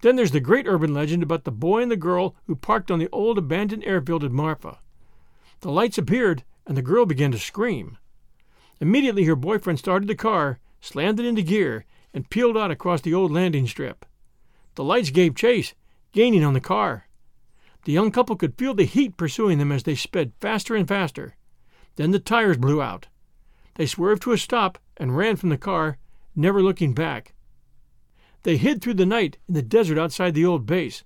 Then 0.00 0.16
there's 0.16 0.30
the 0.30 0.40
great 0.40 0.66
urban 0.66 0.94
legend 0.94 1.22
about 1.22 1.44
the 1.44 1.50
boy 1.50 1.82
and 1.82 1.90
the 1.90 1.96
girl 1.96 2.34
who 2.46 2.56
parked 2.56 2.90
on 2.90 2.98
the 2.98 3.10
old 3.12 3.36
abandoned 3.36 3.84
airfield 3.84 4.24
at 4.24 4.32
Marfa. 4.32 4.78
The 5.60 5.70
lights 5.70 5.98
appeared, 5.98 6.44
and 6.66 6.78
the 6.78 6.82
girl 6.82 7.04
began 7.04 7.32
to 7.32 7.38
scream. 7.38 7.98
Immediately 8.80 9.24
her 9.24 9.36
boyfriend 9.36 9.78
started 9.78 10.08
the 10.08 10.14
car, 10.14 10.60
slammed 10.80 11.20
it 11.20 11.26
into 11.26 11.42
gear, 11.42 11.84
and 12.14 12.30
peeled 12.30 12.56
out 12.56 12.70
across 12.70 13.02
the 13.02 13.12
old 13.12 13.32
landing 13.32 13.66
strip. 13.66 14.06
The 14.76 14.84
lights 14.84 15.10
gave 15.10 15.34
chase, 15.34 15.74
gaining 16.12 16.44
on 16.44 16.54
the 16.54 16.60
car. 16.60 17.08
The 17.84 17.92
young 17.92 18.10
couple 18.10 18.36
could 18.36 18.58
feel 18.58 18.74
the 18.74 18.84
heat 18.84 19.16
pursuing 19.16 19.58
them 19.58 19.72
as 19.72 19.82
they 19.82 19.94
sped 19.94 20.32
faster 20.40 20.74
and 20.74 20.86
faster. 20.86 21.34
Then 21.96 22.10
the 22.10 22.18
tires 22.18 22.58
blew 22.58 22.82
out. 22.82 23.08
They 23.74 23.86
swerved 23.86 24.22
to 24.22 24.32
a 24.32 24.38
stop 24.38 24.78
and 24.96 25.16
ran 25.16 25.36
from 25.36 25.48
the 25.48 25.58
car, 25.58 25.98
never 26.34 26.62
looking 26.62 26.94
back. 26.94 27.34
They 28.42 28.58
hid 28.58 28.82
through 28.82 28.94
the 28.94 29.06
night 29.06 29.38
in 29.48 29.54
the 29.54 29.62
desert 29.62 29.98
outside 29.98 30.34
the 30.34 30.44
old 30.44 30.66
base. 30.66 31.04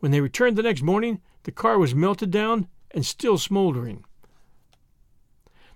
When 0.00 0.10
they 0.10 0.20
returned 0.20 0.56
the 0.56 0.62
next 0.62 0.82
morning, 0.82 1.20
the 1.44 1.52
car 1.52 1.78
was 1.78 1.94
melted 1.94 2.30
down 2.30 2.66
and 2.90 3.06
still 3.06 3.38
smoldering. 3.38 4.04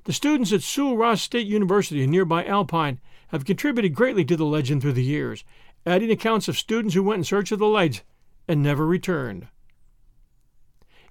The 0.04 0.12
students 0.12 0.52
at 0.52 0.62
Sul 0.62 0.96
Ross 0.96 1.22
State 1.22 1.46
University 1.46 2.02
in 2.02 2.10
nearby 2.10 2.44
Alpine 2.44 3.00
have 3.28 3.44
contributed 3.44 3.94
greatly 3.94 4.24
to 4.24 4.36
the 4.36 4.44
legend 4.44 4.82
through 4.82 4.94
the 4.94 5.04
years, 5.04 5.44
adding 5.86 6.10
accounts 6.10 6.48
of 6.48 6.58
students 6.58 6.94
who 6.94 7.02
went 7.02 7.18
in 7.18 7.24
search 7.24 7.52
of 7.52 7.58
the 7.58 7.66
lights 7.66 8.02
and 8.46 8.62
never 8.62 8.86
returned. 8.86 9.48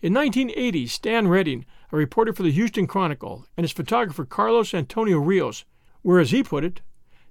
In 0.01 0.13
1980, 0.13 0.87
Stan 0.87 1.27
Redding, 1.27 1.65
a 1.91 1.97
reporter 1.97 2.31
for 2.31 2.43
the 2.43 2.51
Houston 2.51 2.87
Chronicle, 2.87 3.45
and 3.57 3.63
his 3.63 3.71
photographer 3.71 4.23
Carlos 4.23 4.73
Antonio 4.73 5.17
Rios 5.17 5.65
were, 6.03 6.19
as 6.19 6.31
he 6.31 6.43
put 6.43 6.63
it, 6.63 6.81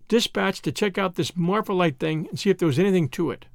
dispatched 0.08 0.64
to 0.64 0.72
check 0.72 0.98
out 0.98 1.14
this 1.14 1.36
Marfa 1.36 1.72
light 1.72 1.98
thing 1.98 2.26
and 2.28 2.38
see 2.38 2.50
if 2.50 2.58
there 2.58 2.66
was 2.66 2.78
anything 2.78 3.08
to 3.10 3.30
it. 3.30 3.46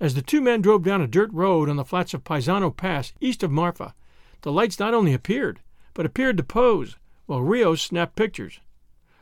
As 0.00 0.14
the 0.14 0.22
two 0.22 0.40
men 0.40 0.62
drove 0.62 0.84
down 0.84 1.00
a 1.00 1.08
dirt 1.08 1.32
road 1.32 1.68
on 1.68 1.76
the 1.76 1.84
flats 1.84 2.14
of 2.14 2.24
Paisano 2.24 2.70
Pass 2.70 3.12
east 3.20 3.42
of 3.42 3.50
Marfa, 3.50 3.94
the 4.42 4.52
lights 4.52 4.78
not 4.78 4.94
only 4.94 5.12
appeared, 5.12 5.60
but 5.94 6.06
appeared 6.06 6.36
to 6.36 6.44
pose, 6.44 6.96
while 7.26 7.42
Rios 7.42 7.82
snapped 7.82 8.14
pictures. 8.14 8.60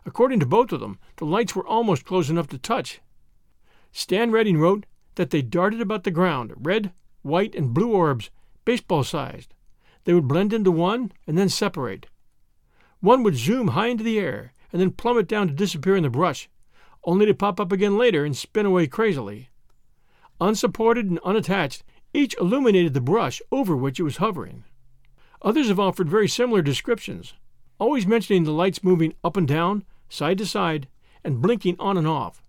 According 0.05 0.41
to 0.41 0.47
both 0.47 0.73
of 0.73 0.81
them, 0.81 0.99
the 1.17 1.25
lights 1.25 1.57
were 1.57 1.67
almost 1.67 2.05
close 2.05 2.31
enough 2.31 2.49
to 2.49 2.59
touch. 2.59 3.01
Stan 3.99 4.31
Redding 4.31 4.59
wrote 4.59 4.85
that 5.15 5.31
they 5.31 5.41
darted 5.41 5.81
about 5.81 6.05
the 6.05 6.11
ground, 6.11 6.53
red, 6.59 6.93
white, 7.23 7.55
and 7.55 7.73
blue 7.73 7.95
orbs, 7.95 8.29
baseball 8.67 9.03
sized. 9.03 9.55
They 10.05 10.13
would 10.13 10.29
blend 10.29 10.53
into 10.53 10.71
one 10.71 11.13
and 11.27 11.39
then 11.39 11.49
separate. 11.49 12.05
One 13.01 13.23
would 13.23 13.37
zoom 13.37 13.69
high 13.69 13.87
into 13.87 14.05
the 14.05 14.19
air 14.19 14.53
and 14.71 14.83
then 14.83 14.91
plummet 14.91 15.27
down 15.27 15.49
to 15.49 15.55
disappear 15.55 15.97
in 15.97 16.03
the 16.03 16.11
brush, 16.11 16.47
only 17.05 17.25
to 17.25 17.33
pop 17.33 17.59
up 17.59 17.73
again 17.73 17.97
later 17.97 18.23
and 18.23 18.37
spin 18.37 18.67
away 18.67 18.87
crazily. 18.87 19.49
Unsupported 20.43 21.07
and 21.07 21.19
unattached, 21.25 21.83
each 22.13 22.37
illuminated 22.39 22.93
the 22.93 23.01
brush 23.01 23.41
over 23.51 23.75
which 23.75 23.99
it 23.99 24.03
was 24.03 24.19
hovering. 24.19 24.65
Others 25.41 25.69
have 25.69 25.81
offered 25.81 26.11
very 26.11 26.29
similar 26.29 26.61
descriptions, 26.61 27.33
always 27.79 28.07
mentioning 28.07 28.45
the 28.45 28.53
lights 28.53 28.85
moving 28.85 29.15
up 29.25 29.39
and 29.39 29.49
down, 29.49 29.85
side 30.11 30.37
to 30.37 30.45
side, 30.45 30.87
and 31.25 31.41
blinking 31.41 31.77
on 31.79 31.97
and 31.97 32.07
off. 32.07 32.43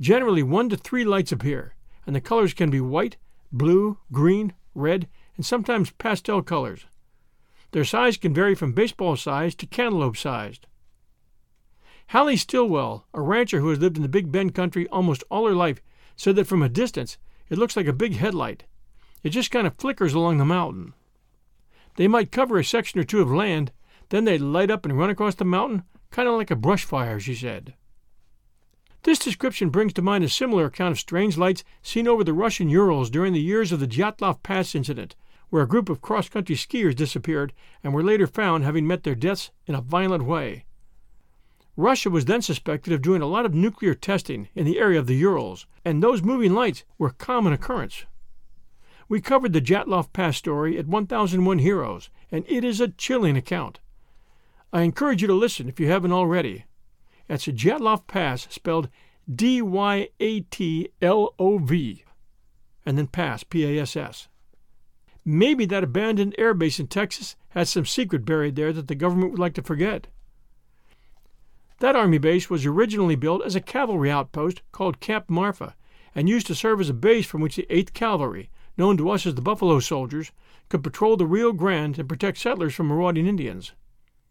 Generally, 0.00 0.44
one 0.44 0.68
to 0.70 0.76
three 0.76 1.04
lights 1.04 1.30
appear, 1.30 1.74
and 2.06 2.16
the 2.16 2.20
colors 2.20 2.54
can 2.54 2.70
be 2.70 2.80
white, 2.80 3.16
blue, 3.52 3.98
green, 4.10 4.54
red, 4.74 5.08
and 5.36 5.44
sometimes 5.44 5.90
pastel 5.90 6.42
colors. 6.42 6.86
Their 7.72 7.84
size 7.84 8.16
can 8.16 8.32
vary 8.32 8.54
from 8.54 8.72
baseball 8.72 9.16
size 9.16 9.54
to 9.56 9.66
cantaloupe 9.66 10.16
sized. 10.16 10.66
Hallie 12.08 12.36
Stillwell, 12.36 13.06
a 13.14 13.20
rancher 13.20 13.60
who 13.60 13.68
has 13.68 13.78
lived 13.78 13.96
in 13.96 14.02
the 14.02 14.08
Big 14.08 14.32
Bend 14.32 14.54
country 14.54 14.88
almost 14.88 15.22
all 15.30 15.46
her 15.46 15.54
life, 15.54 15.80
said 16.16 16.34
that 16.36 16.46
from 16.46 16.62
a 16.62 16.68
distance 16.68 17.18
it 17.48 17.58
looks 17.58 17.76
like 17.76 17.86
a 17.86 17.92
big 17.92 18.16
headlight. 18.16 18.64
It 19.22 19.30
just 19.30 19.50
kind 19.50 19.66
of 19.66 19.76
flickers 19.76 20.14
along 20.14 20.38
the 20.38 20.44
mountain. 20.44 20.94
They 21.96 22.08
might 22.08 22.32
cover 22.32 22.58
a 22.58 22.64
section 22.64 22.98
or 22.98 23.04
two 23.04 23.20
of 23.20 23.30
land, 23.30 23.70
then 24.08 24.24
they'd 24.24 24.40
light 24.40 24.70
up 24.70 24.84
and 24.84 24.98
run 24.98 25.10
across 25.10 25.34
the 25.34 25.44
mountain, 25.44 25.84
kind 26.10 26.28
of 26.28 26.34
like 26.34 26.50
a 26.50 26.56
brush 26.56 26.84
fire, 26.84 27.20
she 27.20 27.34
said. 27.34 27.74
This 29.02 29.18
description 29.18 29.70
brings 29.70 29.94
to 29.94 30.02
mind 30.02 30.24
a 30.24 30.28
similar 30.28 30.66
account 30.66 30.92
of 30.92 30.98
strange 30.98 31.38
lights 31.38 31.64
seen 31.82 32.06
over 32.06 32.22
the 32.22 32.34
Russian 32.34 32.68
Urals 32.68 33.08
during 33.08 33.32
the 33.32 33.40
years 33.40 33.72
of 33.72 33.80
the 33.80 33.86
Dyatlov 33.86 34.42
Pass 34.42 34.74
incident, 34.74 35.16
where 35.48 35.62
a 35.62 35.68
group 35.68 35.88
of 35.88 36.02
cross 36.02 36.28
country 36.28 36.54
skiers 36.54 36.94
disappeared 36.94 37.54
and 37.82 37.94
were 37.94 38.02
later 38.02 38.26
found 38.26 38.62
having 38.62 38.86
met 38.86 39.02
their 39.02 39.14
deaths 39.14 39.50
in 39.66 39.74
a 39.74 39.80
violent 39.80 40.24
way. 40.24 40.66
Russia 41.76 42.10
was 42.10 42.26
then 42.26 42.42
suspected 42.42 42.92
of 42.92 43.00
doing 43.00 43.22
a 43.22 43.26
lot 43.26 43.46
of 43.46 43.54
nuclear 43.54 43.94
testing 43.94 44.48
in 44.54 44.66
the 44.66 44.78
area 44.78 44.98
of 44.98 45.06
the 45.06 45.16
Urals, 45.16 45.66
and 45.82 46.02
those 46.02 46.22
moving 46.22 46.52
lights 46.52 46.84
were 46.98 47.08
a 47.08 47.14
common 47.14 47.54
occurrence. 47.54 48.04
We 49.08 49.22
covered 49.22 49.54
the 49.54 49.62
Dyatlov 49.62 50.12
Pass 50.12 50.36
story 50.36 50.76
at 50.76 50.86
1001 50.86 51.60
Heroes, 51.60 52.10
and 52.30 52.44
it 52.46 52.64
is 52.64 52.82
a 52.82 52.88
chilling 52.88 53.36
account. 53.36 53.80
I 54.74 54.82
encourage 54.82 55.22
you 55.22 55.28
to 55.28 55.34
listen 55.34 55.70
if 55.70 55.80
you 55.80 55.88
haven't 55.88 56.12
already. 56.12 56.66
That's 57.30 57.46
Dyatlov 57.46 58.08
Pass, 58.08 58.48
spelled 58.50 58.88
D 59.32 59.62
Y 59.62 60.08
A 60.18 60.40
T 60.40 60.88
L 61.00 61.32
O 61.38 61.58
V, 61.58 62.04
and 62.84 62.98
then 62.98 63.06
Pass, 63.06 63.44
P 63.44 63.64
A 63.64 63.82
S 63.82 63.94
S. 63.94 64.26
Maybe 65.24 65.64
that 65.66 65.84
abandoned 65.84 66.34
airbase 66.40 66.80
in 66.80 66.88
Texas 66.88 67.36
has 67.50 67.70
some 67.70 67.86
secret 67.86 68.24
buried 68.24 68.56
there 68.56 68.72
that 68.72 68.88
the 68.88 68.96
government 68.96 69.30
would 69.30 69.38
like 69.38 69.54
to 69.54 69.62
forget. 69.62 70.08
That 71.78 71.94
Army 71.94 72.18
base 72.18 72.50
was 72.50 72.66
originally 72.66 73.14
built 73.14 73.44
as 73.44 73.54
a 73.54 73.60
cavalry 73.60 74.10
outpost 74.10 74.62
called 74.72 74.98
Camp 74.98 75.30
Marfa 75.30 75.76
and 76.16 76.28
used 76.28 76.48
to 76.48 76.54
serve 76.56 76.80
as 76.80 76.88
a 76.88 76.94
base 76.94 77.26
from 77.26 77.42
which 77.42 77.54
the 77.54 77.66
8th 77.70 77.92
Cavalry, 77.92 78.50
known 78.76 78.96
to 78.96 79.08
us 79.08 79.24
as 79.24 79.36
the 79.36 79.40
Buffalo 79.40 79.78
Soldiers, 79.78 80.32
could 80.68 80.82
patrol 80.82 81.16
the 81.16 81.26
Rio 81.26 81.52
Grande 81.52 82.00
and 82.00 82.08
protect 82.08 82.38
settlers 82.38 82.74
from 82.74 82.88
marauding 82.88 83.28
Indians. 83.28 83.72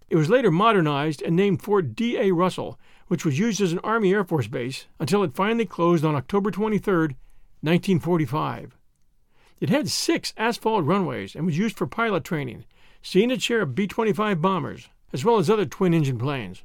It 0.10 0.16
was 0.16 0.30
later 0.30 0.50
modernized 0.50 1.22
and 1.22 1.36
named 1.36 1.62
Fort 1.62 1.96
D.A. 1.96 2.32
Russell, 2.32 2.80
which 3.08 3.24
was 3.24 3.38
used 3.38 3.62
as 3.62 3.72
an 3.72 3.80
Army 3.80 4.12
Air 4.12 4.24
Force 4.24 4.48
base 4.48 4.88
until 5.00 5.24
it 5.24 5.36
finally 5.36 5.68
closed 5.68 6.04
on 6.04 6.16
October 6.16 6.50
23, 6.50 7.16
1945. 7.62 8.76
It 9.60 9.70
had 9.70 9.88
six 9.88 10.34
asphalt 10.36 10.86
runways 10.86 11.36
and 11.36 11.46
was 11.46 11.60
used 11.60 11.78
for 11.78 11.86
pilot 11.86 12.24
training, 12.24 12.66
seeing 13.04 13.30
its 13.30 13.44
share 13.44 13.62
of 13.62 13.76
B 13.76 13.86
25 13.86 14.42
bombers, 14.42 14.90
as 15.14 15.24
well 15.24 15.38
as 15.38 15.48
other 15.48 15.66
twin 15.66 15.94
engine 15.94 16.18
planes. 16.18 16.64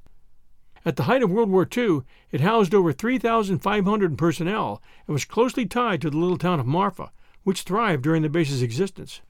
At 0.87 0.97
the 0.97 1.05
height 1.05 1.23
of 1.23 1.31
World 1.31 1.51
War 1.51 1.69
II, 1.77 2.01
it 2.31 2.41
housed 2.41 2.75
over 2.75 2.93
3,500 2.93 4.17
personnel 4.17 4.83
and 5.07 5.13
was 5.13 5.27
closely 5.27 5.67
tied 5.67 6.01
to 6.01 6.11
the 6.11 6.17
little 6.17 6.39
town 6.39 6.61
of 6.61 6.67
Marfa, 6.67 7.11
which 7.43 7.63
thrived 7.63 8.05
during 8.05 8.23
the 8.23 8.31
base's 8.31 8.63
existence. 8.63 9.21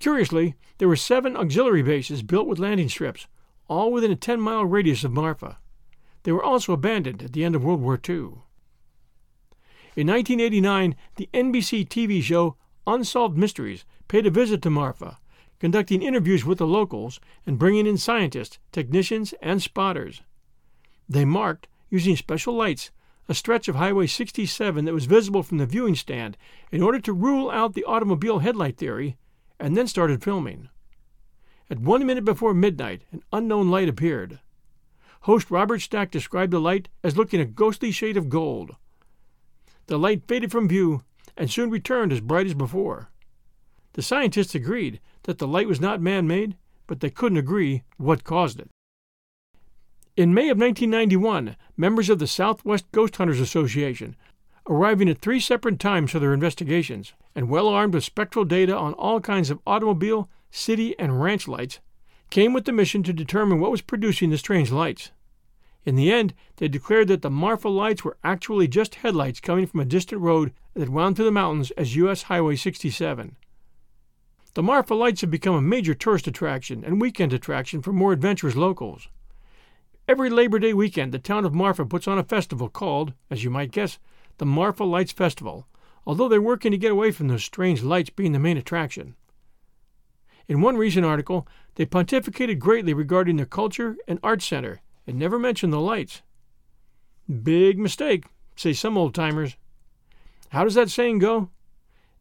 Curiously, 0.00 0.54
there 0.78 0.88
were 0.88 0.96
seven 0.96 1.36
auxiliary 1.36 1.82
bases 1.82 2.22
built 2.22 2.46
with 2.46 2.58
landing 2.58 2.88
strips, 2.88 3.26
all 3.68 3.92
within 3.92 4.10
a 4.10 4.16
10 4.16 4.40
mile 4.40 4.64
radius 4.64 5.04
of 5.04 5.12
Marfa. 5.12 5.58
They 6.22 6.32
were 6.32 6.42
also 6.42 6.72
abandoned 6.72 7.22
at 7.22 7.32
the 7.32 7.44
end 7.44 7.54
of 7.54 7.64
World 7.64 7.80
War 7.80 7.94
II. 7.94 8.42
In 9.96 10.06
1989, 10.06 10.94
the 11.16 11.28
NBC 11.34 11.88
TV 11.88 12.22
show 12.22 12.56
Unsolved 12.86 13.36
Mysteries 13.36 13.84
paid 14.06 14.26
a 14.26 14.30
visit 14.30 14.62
to 14.62 14.70
Marfa 14.70 15.18
conducting 15.58 16.02
interviews 16.02 16.44
with 16.44 16.58
the 16.58 16.66
locals 16.66 17.20
and 17.46 17.58
bringing 17.58 17.86
in 17.86 17.96
scientists, 17.96 18.58
technicians, 18.72 19.34
and 19.42 19.62
spotters. 19.62 20.22
They 21.08 21.24
marked, 21.24 21.68
using 21.90 22.16
special 22.16 22.54
lights, 22.54 22.90
a 23.28 23.34
stretch 23.34 23.68
of 23.68 23.74
Highway 23.74 24.06
67 24.06 24.84
that 24.84 24.94
was 24.94 25.06
visible 25.06 25.42
from 25.42 25.58
the 25.58 25.66
viewing 25.66 25.94
stand 25.94 26.36
in 26.70 26.82
order 26.82 27.00
to 27.00 27.12
rule 27.12 27.50
out 27.50 27.74
the 27.74 27.84
automobile 27.84 28.38
headlight 28.38 28.76
theory, 28.76 29.16
and 29.58 29.76
then 29.76 29.86
started 29.86 30.22
filming. 30.22 30.68
At 31.70 31.80
one 31.80 32.06
minute 32.06 32.24
before 32.24 32.54
midnight, 32.54 33.02
an 33.12 33.22
unknown 33.32 33.70
light 33.70 33.88
appeared. 33.88 34.40
Host 35.22 35.50
Robert 35.50 35.80
Stack 35.80 36.10
described 36.10 36.52
the 36.52 36.60
light 36.60 36.88
as 37.04 37.16
looking 37.16 37.40
a 37.40 37.44
ghostly 37.44 37.90
shade 37.90 38.16
of 38.16 38.28
gold. 38.28 38.76
The 39.86 39.98
light 39.98 40.22
faded 40.26 40.50
from 40.50 40.68
view 40.68 41.02
and 41.36 41.50
soon 41.50 41.70
returned 41.70 42.12
as 42.12 42.20
bright 42.20 42.46
as 42.46 42.54
before. 42.54 43.10
The 43.94 44.02
scientists 44.02 44.54
agreed 44.54 45.00
that 45.24 45.38
the 45.38 45.48
light 45.48 45.68
was 45.68 45.80
not 45.80 46.00
man 46.00 46.26
made, 46.26 46.56
but 46.86 47.00
they 47.00 47.10
couldn't 47.10 47.38
agree 47.38 47.82
what 47.96 48.24
caused 48.24 48.60
it. 48.60 48.70
In 50.16 50.34
May 50.34 50.48
of 50.48 50.58
1991, 50.58 51.56
members 51.76 52.10
of 52.10 52.18
the 52.18 52.26
Southwest 52.26 52.90
Ghost 52.90 53.16
Hunters 53.16 53.40
Association, 53.40 54.16
arriving 54.68 55.08
at 55.08 55.18
three 55.18 55.40
separate 55.40 55.80
times 55.80 56.10
for 56.10 56.18
their 56.18 56.34
investigations, 56.34 57.14
and 57.34 57.48
well 57.48 57.68
armed 57.68 57.94
with 57.94 58.04
spectral 58.04 58.44
data 58.44 58.76
on 58.76 58.92
all 58.94 59.20
kinds 59.20 59.50
of 59.50 59.60
automobile, 59.66 60.28
city, 60.50 60.96
and 60.98 61.20
ranch 61.20 61.48
lights, 61.48 61.80
came 62.30 62.52
with 62.52 62.66
the 62.66 62.72
mission 62.72 63.02
to 63.02 63.12
determine 63.12 63.58
what 63.58 63.70
was 63.70 63.80
producing 63.80 64.30
the 64.30 64.38
strange 64.38 64.70
lights. 64.70 65.10
In 65.84 65.96
the 65.96 66.12
end, 66.12 66.34
they 66.56 66.68
declared 66.68 67.08
that 67.08 67.22
the 67.22 67.30
Marfa 67.30 67.68
lights 67.68 68.04
were 68.04 68.18
actually 68.22 68.68
just 68.68 68.96
headlights 68.96 69.40
coming 69.40 69.66
from 69.66 69.80
a 69.80 69.86
distant 69.86 70.20
road 70.20 70.52
that 70.74 70.90
wound 70.90 71.16
through 71.16 71.24
the 71.24 71.30
mountains 71.30 71.70
as 71.72 71.96
U.S. 71.96 72.24
Highway 72.24 72.56
67. 72.56 73.36
The 74.54 74.62
Marfa 74.62 74.94
Lights 74.94 75.20
have 75.20 75.30
become 75.30 75.54
a 75.54 75.62
major 75.62 75.94
tourist 75.94 76.26
attraction 76.26 76.84
and 76.84 77.00
weekend 77.00 77.32
attraction 77.32 77.80
for 77.80 77.92
more 77.92 78.12
adventurous 78.12 78.56
locals. 78.56 79.08
Every 80.08 80.30
Labor 80.30 80.58
Day 80.58 80.74
weekend, 80.74 81.12
the 81.12 81.18
town 81.18 81.44
of 81.44 81.54
Marfa 81.54 81.86
puts 81.86 82.08
on 82.08 82.18
a 82.18 82.24
festival 82.24 82.68
called, 82.68 83.12
as 83.30 83.44
you 83.44 83.50
might 83.50 83.70
guess, 83.70 83.98
the 84.38 84.46
Marfa 84.46 84.84
Lights 84.84 85.12
Festival, 85.12 85.66
although 86.06 86.28
they're 86.28 86.40
working 86.40 86.72
to 86.72 86.78
get 86.78 86.90
away 86.90 87.10
from 87.10 87.28
those 87.28 87.44
strange 87.44 87.82
lights 87.82 88.10
being 88.10 88.32
the 88.32 88.38
main 88.38 88.56
attraction. 88.56 89.14
In 90.48 90.62
one 90.62 90.76
recent 90.76 91.04
article, 91.04 91.46
they 91.74 91.84
pontificated 91.84 92.58
greatly 92.58 92.94
regarding 92.94 93.36
their 93.36 93.46
culture 93.46 93.96
and 94.08 94.18
art 94.22 94.40
center 94.40 94.80
and 95.06 95.18
never 95.18 95.38
mentioned 95.38 95.72
the 95.72 95.80
lights. 95.80 96.22
Big 97.42 97.78
mistake, 97.78 98.24
say 98.56 98.72
some 98.72 98.96
old 98.96 99.14
timers. 99.14 99.56
How 100.50 100.64
does 100.64 100.74
that 100.74 100.90
saying 100.90 101.18
go? 101.18 101.50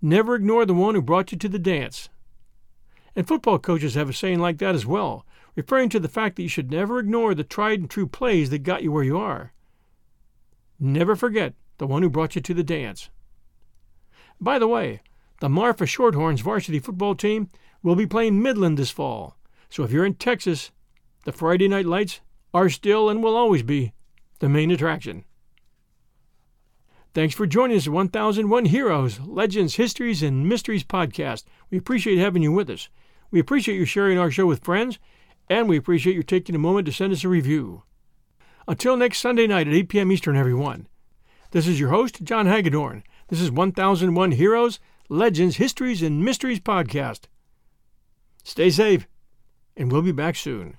Never 0.01 0.35
ignore 0.35 0.65
the 0.65 0.73
one 0.73 0.95
who 0.95 1.01
brought 1.01 1.31
you 1.31 1.37
to 1.37 1.49
the 1.49 1.57
dance. 1.57 2.09
And 3.15 3.27
football 3.27 3.57
coaches 3.57 3.95
have 3.95 4.09
a 4.09 4.13
saying 4.13 4.39
like 4.39 4.57
that 4.57 4.75
as 4.75 4.85
well, 4.85 5.25
referring 5.55 5.89
to 5.89 5.99
the 5.99 6.09
fact 6.09 6.35
that 6.35 6.43
you 6.43 6.49
should 6.49 6.69
never 6.69 6.99
ignore 6.99 7.33
the 7.33 7.43
tried 7.43 7.79
and 7.79 7.89
true 7.89 8.05
plays 8.05 8.49
that 8.49 8.59
got 8.59 8.83
you 8.83 8.91
where 8.91 9.03
you 9.03 9.17
are. 9.17 9.53
Never 10.79 11.15
forget 11.15 11.55
the 11.77 11.87
one 11.87 12.01
who 12.01 12.09
brought 12.09 12.35
you 12.35 12.41
to 12.41 12.53
the 12.53 12.63
dance. 12.63 13.09
By 14.39 14.59
the 14.59 14.67
way, 14.67 15.01
The 15.39 15.49
Marfa 15.49 15.85
Shorthorns 15.85 16.41
varsity 16.41 16.79
football 16.79 17.13
team 17.13 17.49
will 17.83 17.95
be 17.95 18.07
playing 18.07 18.41
Midland 18.41 18.77
this 18.77 18.89
fall. 18.89 19.37
So 19.69 19.83
if 19.83 19.91
you're 19.91 20.05
in 20.05 20.15
Texas, 20.15 20.71
the 21.25 21.31
Friday 21.31 21.67
night 21.67 21.85
lights 21.85 22.21
are 22.53 22.69
still 22.69 23.09
and 23.09 23.21
will 23.21 23.35
always 23.35 23.61
be 23.61 23.93
the 24.39 24.49
main 24.49 24.71
attraction. 24.71 25.25
Thanks 27.13 27.35
for 27.35 27.47
joining 27.47 27.77
us 27.77 27.87
at 27.87 27.93
1001 27.93 28.65
Heroes, 28.65 29.19
Legends, 29.19 29.75
Histories, 29.75 30.21
and 30.23 30.47
Mysteries 30.47 30.83
podcast. 30.83 31.43
We 31.69 31.77
appreciate 31.77 32.17
having 32.17 32.43
you 32.43 32.51
with 32.51 32.69
us. 32.69 32.89
We 33.31 33.39
appreciate 33.39 33.75
you 33.75 33.85
sharing 33.85 34.17
our 34.17 34.31
show 34.31 34.45
with 34.45 34.63
friends, 34.63 34.99
and 35.49 35.67
we 35.67 35.77
appreciate 35.77 36.15
you 36.15 36.23
taking 36.23 36.55
a 36.55 36.59
moment 36.59 36.85
to 36.85 36.91
send 36.91 37.13
us 37.13 37.23
a 37.23 37.29
review. 37.29 37.83
Until 38.67 38.97
next 38.97 39.19
Sunday 39.19 39.47
night 39.47 39.67
at 39.67 39.73
8 39.73 39.89
p.m. 39.89 40.11
Eastern, 40.11 40.37
everyone. 40.37 40.87
This 41.51 41.67
is 41.67 41.79
your 41.79 41.89
host, 41.89 42.23
John 42.23 42.45
Hagedorn. 42.45 43.03
This 43.29 43.39
is 43.39 43.49
1001 43.49 44.31
Heroes, 44.31 44.79
Legends, 45.07 45.55
Histories, 45.55 46.01
and 46.01 46.23
Mysteries 46.23 46.59
podcast. 46.59 47.21
Stay 48.43 48.69
safe, 48.69 49.07
and 49.77 49.89
we'll 49.89 50.01
be 50.01 50.11
back 50.11 50.35
soon. 50.35 50.75